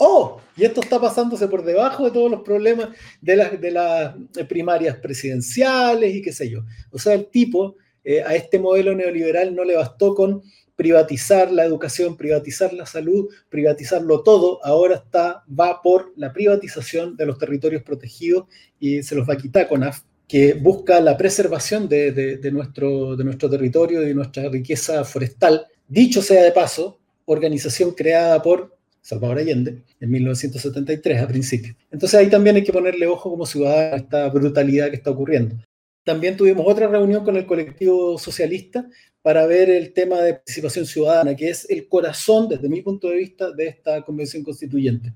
[0.00, 4.14] Oh, y esto está pasándose por debajo de todos los problemas de las, las
[4.48, 6.64] primarias presidenciales y qué sé yo.
[6.92, 10.42] O sea, el tipo eh, a este modelo neoliberal no le bastó con
[10.76, 17.26] privatizar la educación, privatizar la salud, privatizarlo todo, ahora está, va por la privatización de
[17.26, 18.46] los territorios protegidos
[18.78, 23.24] y se los va a quitar con AF, que busca la preservación de, nuestro, de
[23.24, 25.66] nuestro territorio y de nuestra riqueza forestal.
[25.88, 28.77] Dicho sea de paso, organización creada por
[29.08, 31.74] Salvador Allende en 1973 a principio.
[31.90, 35.56] Entonces ahí también hay que ponerle ojo como ciudadano a esta brutalidad que está ocurriendo.
[36.04, 38.86] También tuvimos otra reunión con el colectivo socialista
[39.22, 43.16] para ver el tema de participación ciudadana, que es el corazón, desde mi punto de
[43.16, 45.14] vista, de esta convención constituyente.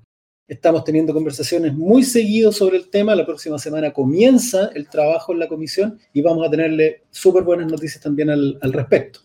[0.48, 3.14] Estamos teniendo conversaciones muy seguidas sobre el tema.
[3.14, 7.70] La próxima semana comienza el trabajo en la comisión y vamos a tenerle súper buenas
[7.70, 9.20] noticias también al, al, respecto.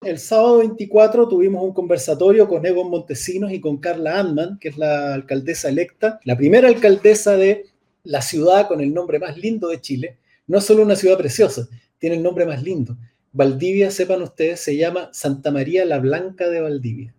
[0.00, 4.78] El sábado 24 tuvimos un conversatorio con Egon Montesinos y con Carla Andman, que es
[4.78, 7.66] la alcaldesa electa, la primera alcaldesa de
[8.04, 11.68] la ciudad con el nombre más lindo de Chile, no es solo una ciudad preciosa,
[11.98, 12.96] tiene el nombre más lindo.
[13.32, 17.12] Valdivia, sepan ustedes, se llama Santa María la Blanca de Valdivia.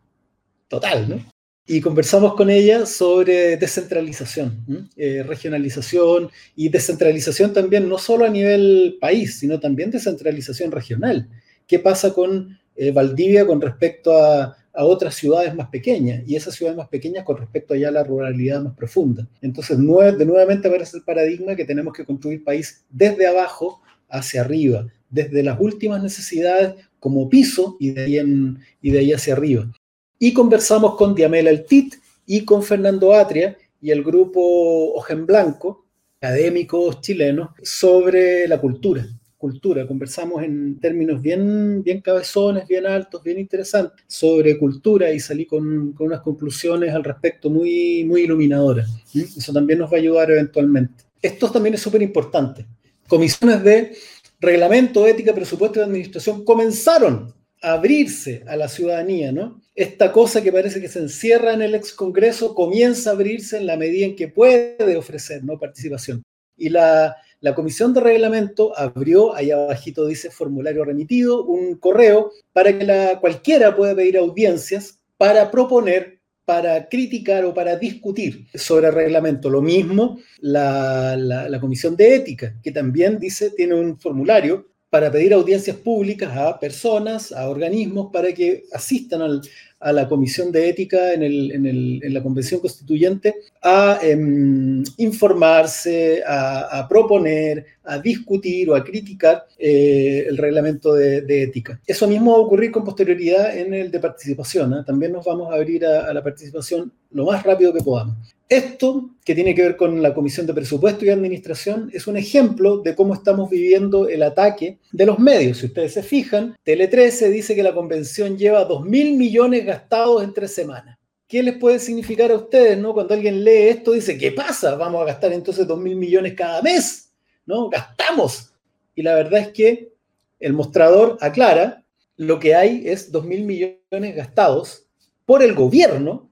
[0.69, 1.25] Total, ¿no?
[1.67, 8.97] Y conversamos con ella sobre descentralización, eh, regionalización y descentralización también, no solo a nivel
[9.01, 11.29] país, sino también descentralización regional.
[11.67, 16.77] ¿Qué pasa con eh, Valdivia con respecto a, otras ciudades más pequeñas y esas ciudades
[16.77, 19.27] más pequeñas con respecto allá a la ruralidad más profunda.
[19.41, 24.87] Entonces, de nuevamente aparece el paradigma que tenemos que construir país desde abajo hacia arriba,
[25.09, 29.69] desde las últimas necesidades como piso y de ahí, y de ahí hacia arriba.
[30.17, 35.87] Y conversamos con Diamela El Tit y con Fernando Atria y el grupo Ojen Blanco,
[36.21, 39.05] académicos chilenos, sobre la cultura
[39.39, 39.87] cultura.
[39.87, 45.93] Conversamos en términos bien, bien cabezones, bien altos, bien interesantes sobre cultura y salí con,
[45.93, 48.87] con unas conclusiones al respecto muy, muy iluminadoras.
[49.15, 51.05] Eso también nos va a ayudar eventualmente.
[51.21, 52.67] Esto también es súper importante.
[53.07, 53.93] Comisiones de
[54.41, 59.61] reglamento, ética, presupuesto y administración comenzaron a abrirse a la ciudadanía, ¿no?
[59.73, 63.67] Esta cosa que parece que se encierra en el ex Congreso comienza a abrirse en
[63.67, 65.57] la medida en que puede ofrecer, ¿no?
[65.57, 66.23] Participación.
[66.57, 72.77] Y la, la comisión de reglamento abrió, ahí abajito dice formulario remitido, un correo para
[72.77, 78.93] que la, cualquiera pueda pedir audiencias para proponer, para criticar o para discutir sobre el
[78.93, 79.49] reglamento.
[79.49, 85.33] Lo mismo la, la comisión de ética, que también dice, tiene un formulario para pedir
[85.33, 89.41] audiencias públicas a personas, a organismos, para que asistan al,
[89.79, 97.97] a la Comisión de Ética en, la Convención Constituyente a em, informarse, a, proponer, a
[97.99, 101.79] discutir o a criticar eh, el reglamento de, ética.
[101.87, 104.73] Eso mismo va a ocurrir con posterioridad en el de participación.
[104.73, 104.83] ¿eh?
[104.85, 108.38] También nos vamos a abrir a la participación lo más rápido que podamos.
[108.49, 112.79] Esto, que tiene que ver con la Comisión de Presupuesto y Administración, es un ejemplo
[112.79, 115.59] de cómo estamos viviendo el ataque de los medios.
[115.59, 120.23] Si ustedes se fijan, Tele 13 dice que la convención lleva 2 mil millones gastados
[120.23, 120.97] en tres semanas.
[121.27, 122.95] ¿Qué les puede significar a ustedes, no?
[122.95, 124.75] Cuando alguien lee esto, dice, ¿qué pasa?
[124.75, 127.13] Vamos a gastar entonces 2 mil millones cada mes,
[127.45, 127.69] ¿no?
[127.69, 128.51] Gastamos.
[128.95, 129.93] Y la verdad es que
[130.39, 131.83] el mostrador aclara,
[132.17, 134.87] lo que hay es 2 mil millones gastados
[135.27, 136.28] por el gobierno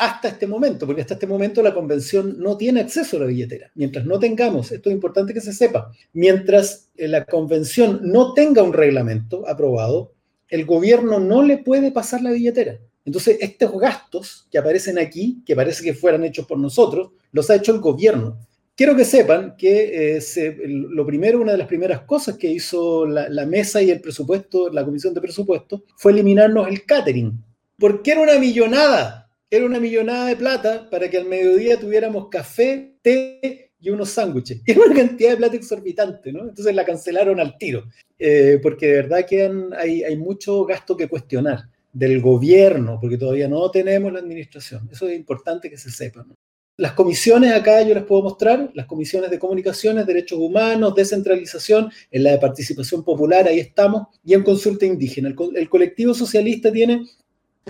[0.00, 3.70] hasta este momento, porque hasta este momento la convención no tiene acceso a la billetera.
[3.74, 8.62] Mientras no tengamos, esto es importante que se sepa, mientras eh, la convención no tenga
[8.62, 10.14] un reglamento aprobado,
[10.48, 12.78] el gobierno no le puede pasar la billetera.
[13.04, 17.56] Entonces, estos gastos que aparecen aquí, que parece que fueran hechos por nosotros, los ha
[17.56, 18.38] hecho el gobierno.
[18.74, 23.28] Quiero que sepan que eh, lo primero, una de las primeras cosas que hizo la,
[23.28, 27.44] la, mesa y el presupuesto, la comisión de presupuesto, fue eliminarnos el catering.
[27.78, 32.94] Porque era una millonada era una millonada de plata para que al mediodía tuviéramos café,
[33.02, 34.60] té y unos sándwiches.
[34.66, 36.48] Era una cantidad de plata exorbitante, ¿no?
[36.48, 37.84] Entonces la cancelaron al tiro,
[38.18, 43.48] eh, porque de verdad que hay, hay mucho gasto que cuestionar del gobierno, porque todavía
[43.48, 44.88] no tenemos la administración.
[44.92, 46.22] Eso es importante que se sepa.
[46.22, 46.34] ¿no?
[46.76, 52.22] Las comisiones acá yo les puedo mostrar, las comisiones de comunicaciones, derechos humanos, descentralización, en
[52.22, 55.28] la de participación popular, ahí estamos, y en consulta indígena.
[55.28, 57.02] El, el colectivo socialista tiene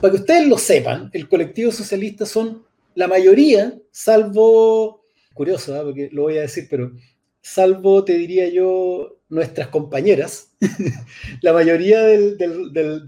[0.01, 5.81] para que ustedes lo sepan, el colectivo socialista son la mayoría, salvo, curioso, ¿eh?
[5.85, 6.93] porque lo voy a decir, pero
[7.41, 10.53] salvo, te diría yo, nuestras compañeras,
[11.43, 12.37] la mayoría de,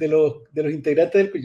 [0.09, 0.37] los,
[0.73, 1.43] integrantes del,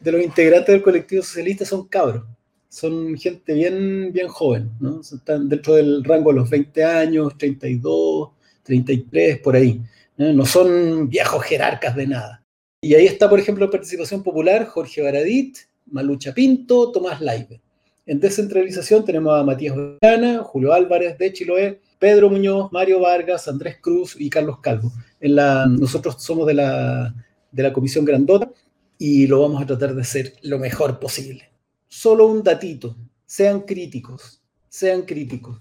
[0.00, 2.24] de los integrantes del colectivo socialista son cabros,
[2.68, 5.00] son gente bien, bien joven, ¿no?
[5.00, 8.30] Están dentro del rango de los 20 años, 32,
[8.62, 9.82] 33, por ahí.
[10.16, 12.41] No son viejos jerarcas de nada.
[12.84, 15.56] Y ahí está, por ejemplo, Participación Popular, Jorge Baradit,
[15.86, 17.60] Malucha Pinto, Tomás Laibe.
[18.06, 23.76] En descentralización tenemos a Matías Orellana, Julio Álvarez de Chiloé, Pedro Muñoz, Mario Vargas, Andrés
[23.80, 24.90] Cruz y Carlos Calvo.
[25.20, 27.14] Nosotros somos de la,
[27.52, 28.50] de la Comisión Grandota
[28.98, 31.52] y lo vamos a tratar de hacer lo mejor posible.
[31.86, 35.56] Solo un datito, sean críticos, sean críticos.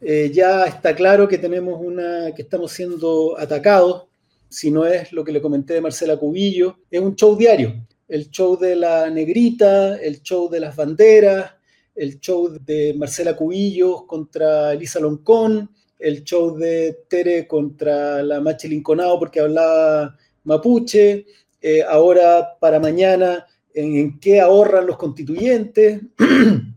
[0.00, 4.04] Eh, ya está claro que tenemos una, que estamos siendo atacados
[4.52, 7.86] si no es lo que le comenté de Marcela Cubillo, es un show diario.
[8.06, 11.52] El show de la negrita, el show de las banderas,
[11.94, 18.82] el show de Marcela Cubillo contra Elisa Loncón, el show de Tere contra la Machi
[19.18, 21.24] porque hablaba mapuche,
[21.60, 26.00] eh, ahora para mañana en, qué ahorran los constituyentes,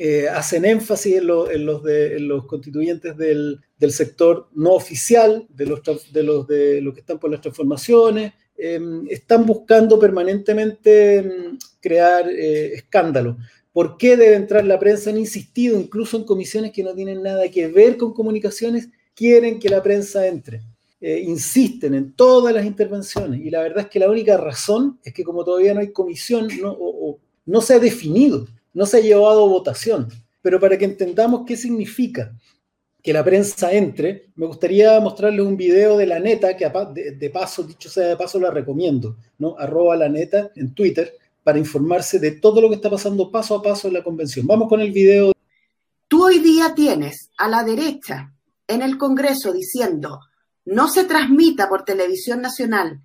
[0.00, 1.26] eh, hacen énfasis en,
[2.28, 5.82] los constituyentes del, sector no oficial, de los,
[6.12, 6.22] de
[6.80, 13.38] los, que están por las transformaciones, em, están buscando permanentemente em, crear eh, escándalo.
[13.72, 15.10] ¿Por qué debe entrar la prensa?
[15.10, 19.68] Han insistido, incluso en comisiones que no tienen nada que ver con comunicaciones, quieren que
[19.68, 20.62] la prensa entre.
[21.00, 25.12] Eh, insisten en todas las intervenciones y la verdad es que la única razón es
[25.12, 26.48] que como todavía no hay comisión
[27.46, 28.46] no se ha definido
[28.78, 30.06] no se ha llevado a votación,
[30.40, 32.32] pero para que entendamos qué significa
[33.02, 37.64] que la prensa entre, me gustaría mostrarles un video de la neta, que de, paso,
[37.64, 39.56] dicho sea de paso, la recomiendo, ¿no?
[39.58, 41.12] Arroba la neta en Twitter,
[41.42, 44.46] para informarse de todo lo que está pasando paso a paso en la convención.
[44.46, 45.32] Vamos con el video.
[46.06, 48.32] Tú hoy día tienes a la derecha
[48.68, 50.20] en el Congreso diciendo,
[50.66, 53.00] no se transmita por televisión nacional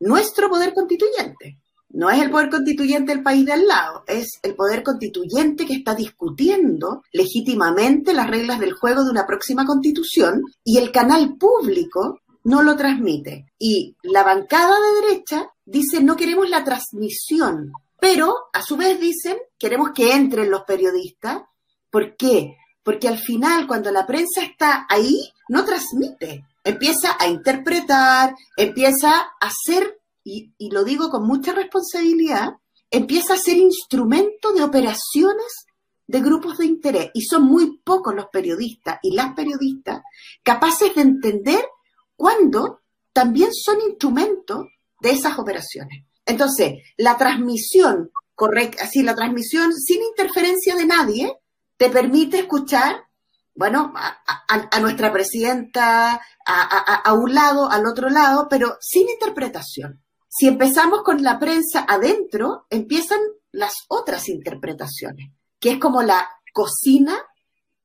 [0.00, 1.60] nuestro poder constituyente.
[1.90, 5.74] No es el poder constituyente del país de al lado, es el poder constituyente que
[5.74, 12.20] está discutiendo legítimamente las reglas del juego de una próxima constitución y el canal público
[12.44, 13.46] no lo transmite.
[13.58, 19.38] Y la bancada de derecha dice no queremos la transmisión, pero a su vez dicen
[19.58, 21.42] queremos que entren los periodistas.
[21.90, 22.56] ¿Por qué?
[22.82, 26.44] Porque al final cuando la prensa está ahí, no transmite.
[26.64, 29.97] Empieza a interpretar, empieza a hacer
[30.28, 32.54] y, lo digo con mucha responsabilidad,
[32.90, 35.66] empieza a ser instrumento de operaciones
[36.06, 37.10] de grupos de interés.
[37.14, 40.02] Y son muy pocos los periodistas y las periodistas
[40.42, 41.64] capaces de entender
[42.16, 42.80] cuándo
[43.12, 44.66] también son instrumentos
[45.00, 46.04] de esas operaciones.
[46.24, 51.32] Entonces, la transmisión correcta, así la transmisión sin interferencia de nadie,
[51.76, 53.04] te permite escuchar,
[53.54, 60.02] bueno, a, nuestra presidenta a, un lado, al otro lado, pero sin interpretación.
[60.28, 63.18] Si empezamos con la prensa adentro, empiezan
[63.52, 67.16] las otras interpretaciones, que es como la cocina,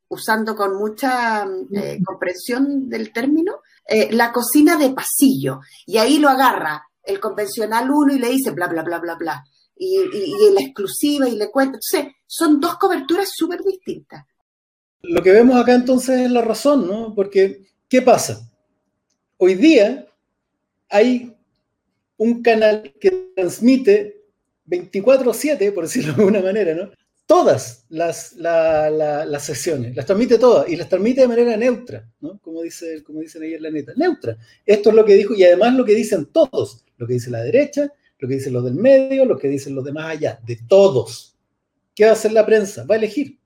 [0.09, 5.61] usando con mucha eh, comprensión del término, eh, la cocina de pasillo.
[5.85, 9.43] Y ahí lo agarra el convencional uno y le dice bla, bla, bla, bla, bla.
[9.75, 11.77] Y, y, la exclusiva y le cuenta.
[11.77, 14.23] Entonces, son dos coberturas súper distintas.
[15.01, 17.13] Lo que vemos acá entonces es la razón, ¿no?
[17.15, 18.49] Porque, ¿qué pasa?
[19.37, 20.07] Hoy día
[20.89, 21.32] hay
[22.17, 24.23] un canal que transmite
[24.65, 26.91] 24/7, por decirlo de alguna manera, ¿no?
[27.25, 32.39] Todas las, las sesiones, las transmite todas y las transmite de manera neutra, ¿no?
[32.39, 34.37] Como, dice, como dicen ahí en la neta, neutra.
[34.65, 37.41] Esto es lo que dijo y además lo que dicen todos, lo que dice la
[37.41, 41.33] derecha, lo que dicen los del medio, lo que dicen los demás allá, de todos.
[41.95, 42.85] ¿qué va a hacer la prensa?
[42.85, 43.39] Va a elegir.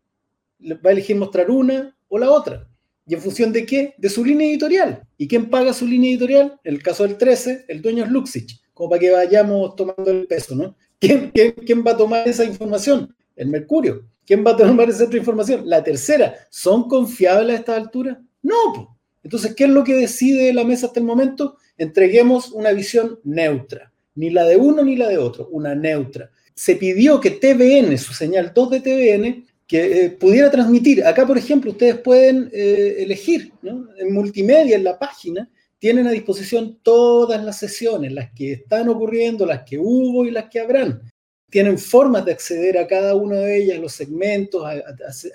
[0.63, 2.66] Va a elegir mostrar una o la otra.
[3.07, 3.95] ¿Y en función de qué?
[3.97, 5.01] De su línea editorial.
[5.17, 6.59] ¿Y quién paga su línea editorial?
[6.63, 10.27] En el caso del 13, el dueño es Luxich, como para que vayamos tomando el
[10.27, 10.75] peso, ¿no?
[10.99, 13.15] ¿Quién, quién, va a tomar esa información?
[13.35, 14.03] El Mercurio.
[14.25, 15.69] ¿Quién va a tomar esa otra información?
[15.69, 16.35] La tercera.
[16.49, 18.21] ¿Son confiables a esta altura?
[18.41, 18.97] No.
[19.23, 21.57] Entonces, ¿qué es lo que decide la mesa hasta el momento?
[21.77, 23.93] Entreguemos una visión neutra.
[24.15, 26.29] Ni la de uno ni la de otro, una neutra.
[26.55, 31.05] Se pidió que TVN, su señal 2 de TVN, que eh, pudiera transmitir.
[31.05, 36.79] Acá, por ejemplo, ustedes pueden eh, elegir, En multimedia, en la página, tienen a disposición
[36.81, 41.01] todas las sesiones, las que están ocurriendo, las que hubo y las que habrán.
[41.49, 44.75] Tienen formas de acceder a cada una de ellas, los segmentos, a,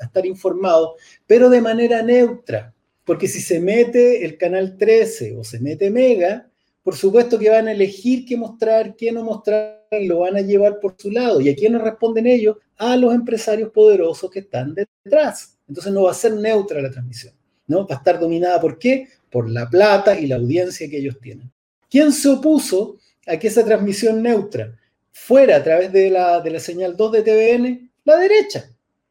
[0.02, 0.92] estar informados,
[1.26, 2.74] pero de manera neutra.
[3.04, 6.48] Porque si se mete el canal 13 o se mete Mega,
[6.82, 10.80] por supuesto que van a elegir qué mostrar, qué no mostrar lo van a llevar
[10.80, 11.40] por su lado.
[11.40, 12.56] ¿Y a quién nos responden ellos?
[12.78, 15.58] A los empresarios poderosos que están detrás.
[15.68, 17.34] Entonces no va a ser neutra la transmisión,
[17.66, 17.86] ¿no?
[17.86, 19.08] Va a estar dominada por qué?
[19.30, 21.50] Por la plata y la audiencia que ellos tienen.
[21.90, 24.76] ¿Quién se opuso a que esa transmisión neutra
[25.12, 27.90] fuera a través de la, de la señal 2 de TVN?
[28.04, 28.68] La derecha.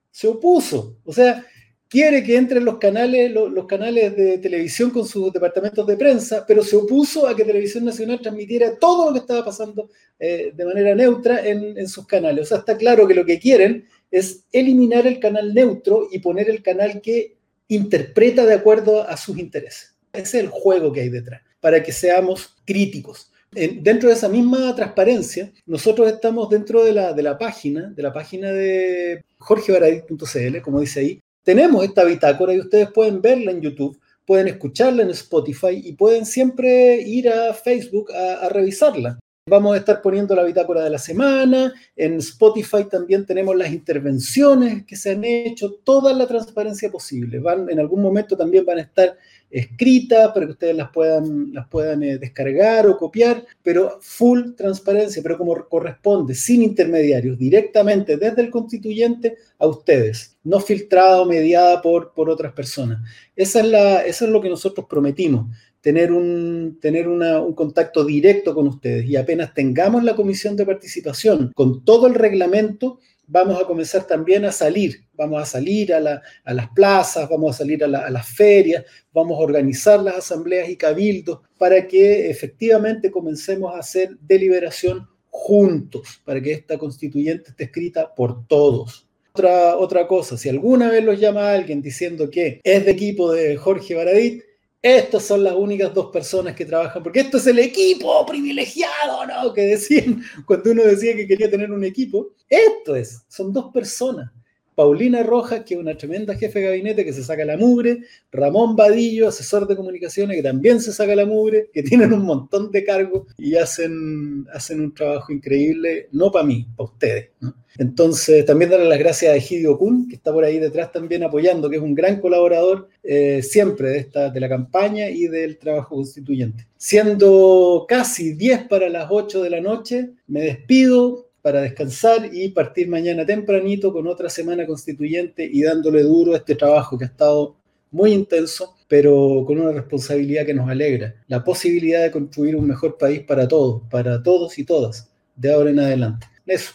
[0.09, 0.97] Se opuso.
[1.05, 1.45] O sea,
[1.91, 6.63] quiere que entren los canales, los, canales de televisión con sus departamentos de prensa, pero
[6.63, 10.95] se opuso a que Televisión Nacional transmitiera todo lo que estaba pasando eh, de manera
[10.95, 12.45] neutra en, sus canales.
[12.45, 16.49] O sea, está claro que lo que quieren es eliminar el canal neutro y poner
[16.49, 17.35] el canal que
[17.67, 19.93] interpreta de acuerdo a sus intereses.
[20.13, 23.33] Ese es el juego que hay detrás, para que seamos críticos.
[23.51, 29.25] dentro de esa misma transparencia, nosotros estamos dentro de la, página, de la página de
[29.39, 35.03] jorgebaradit.cl, como dice ahí, tenemos esta bitácora y ustedes pueden verla en YouTube, pueden escucharla
[35.03, 39.19] en Spotify y pueden siempre ir a Facebook a, revisarla.
[39.49, 41.73] Vamos a estar poniendo la bitácora de la semana.
[41.95, 47.39] En Spotify también tenemos las intervenciones que se han hecho, toda la transparencia posible.
[47.39, 49.17] Van, en algún momento también van a estar
[49.51, 55.21] escritas para que ustedes las puedan, las puedan eh, descargar o copiar, pero full transparencia,
[55.21, 62.13] pero como corresponde, sin intermediarios, directamente desde el constituyente a ustedes, no filtrado, mediada por,
[62.13, 62.99] por otras personas.
[63.35, 65.47] Esa es la, eso es lo que nosotros prometimos
[65.81, 71.51] tener, un, tener un contacto directo con ustedes y apenas tengamos la comisión de participación
[71.55, 72.99] con todo el reglamento,
[73.31, 77.81] vamos a comenzar también a salir, vamos a salir a, las plazas, vamos a salir
[77.81, 83.79] a, las ferias, vamos a organizar las asambleas y cabildos para que efectivamente comencemos a
[83.79, 89.07] hacer deliberación juntos, para que esta constituyente esté escrita por todos.
[89.33, 93.55] Otra, otra cosa, si alguna vez los llama alguien diciendo que es de equipo de
[93.55, 94.43] Jorge Baradit,
[94.81, 99.53] estas son las únicas dos personas que trabajan, porque esto es el equipo privilegiado, ¿no?
[99.53, 102.31] Que decían cuando uno decía que quería tener un equipo.
[102.51, 104.29] Esto es, son dos personas.
[104.75, 108.75] Paulina Rojas, que es una tremenda jefe de gabinete que se saca la mugre, Ramón
[108.75, 112.83] Vadillo, asesor de comunicaciones, que también se saca la mugre, que tienen un montón de
[112.83, 117.29] cargos y hacen, hacen un trabajo increíble, no para mí, para ustedes.
[117.77, 121.69] Entonces, también darle las gracias a Egidio Kun, que está por ahí detrás también apoyando,
[121.69, 125.95] que es un gran colaborador eh, siempre de, esta, de la campaña y del trabajo
[125.95, 126.67] constituyente.
[126.75, 132.87] Siendo casi 10 para las 8 de la noche, me despido, para descansar y partir
[132.87, 137.55] mañana tempranito con otra semana constituyente y dándole duro a este trabajo que ha estado
[137.91, 142.97] muy intenso, pero con una responsabilidad que nos alegra, la posibilidad de construir un mejor
[142.97, 146.27] país para todos, para todos y todas, de ahora en adelante.
[146.45, 146.73] Eso,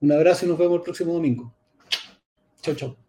[0.00, 1.54] un abrazo y nos vemos el próximo domingo.
[2.60, 3.03] Chau, chau.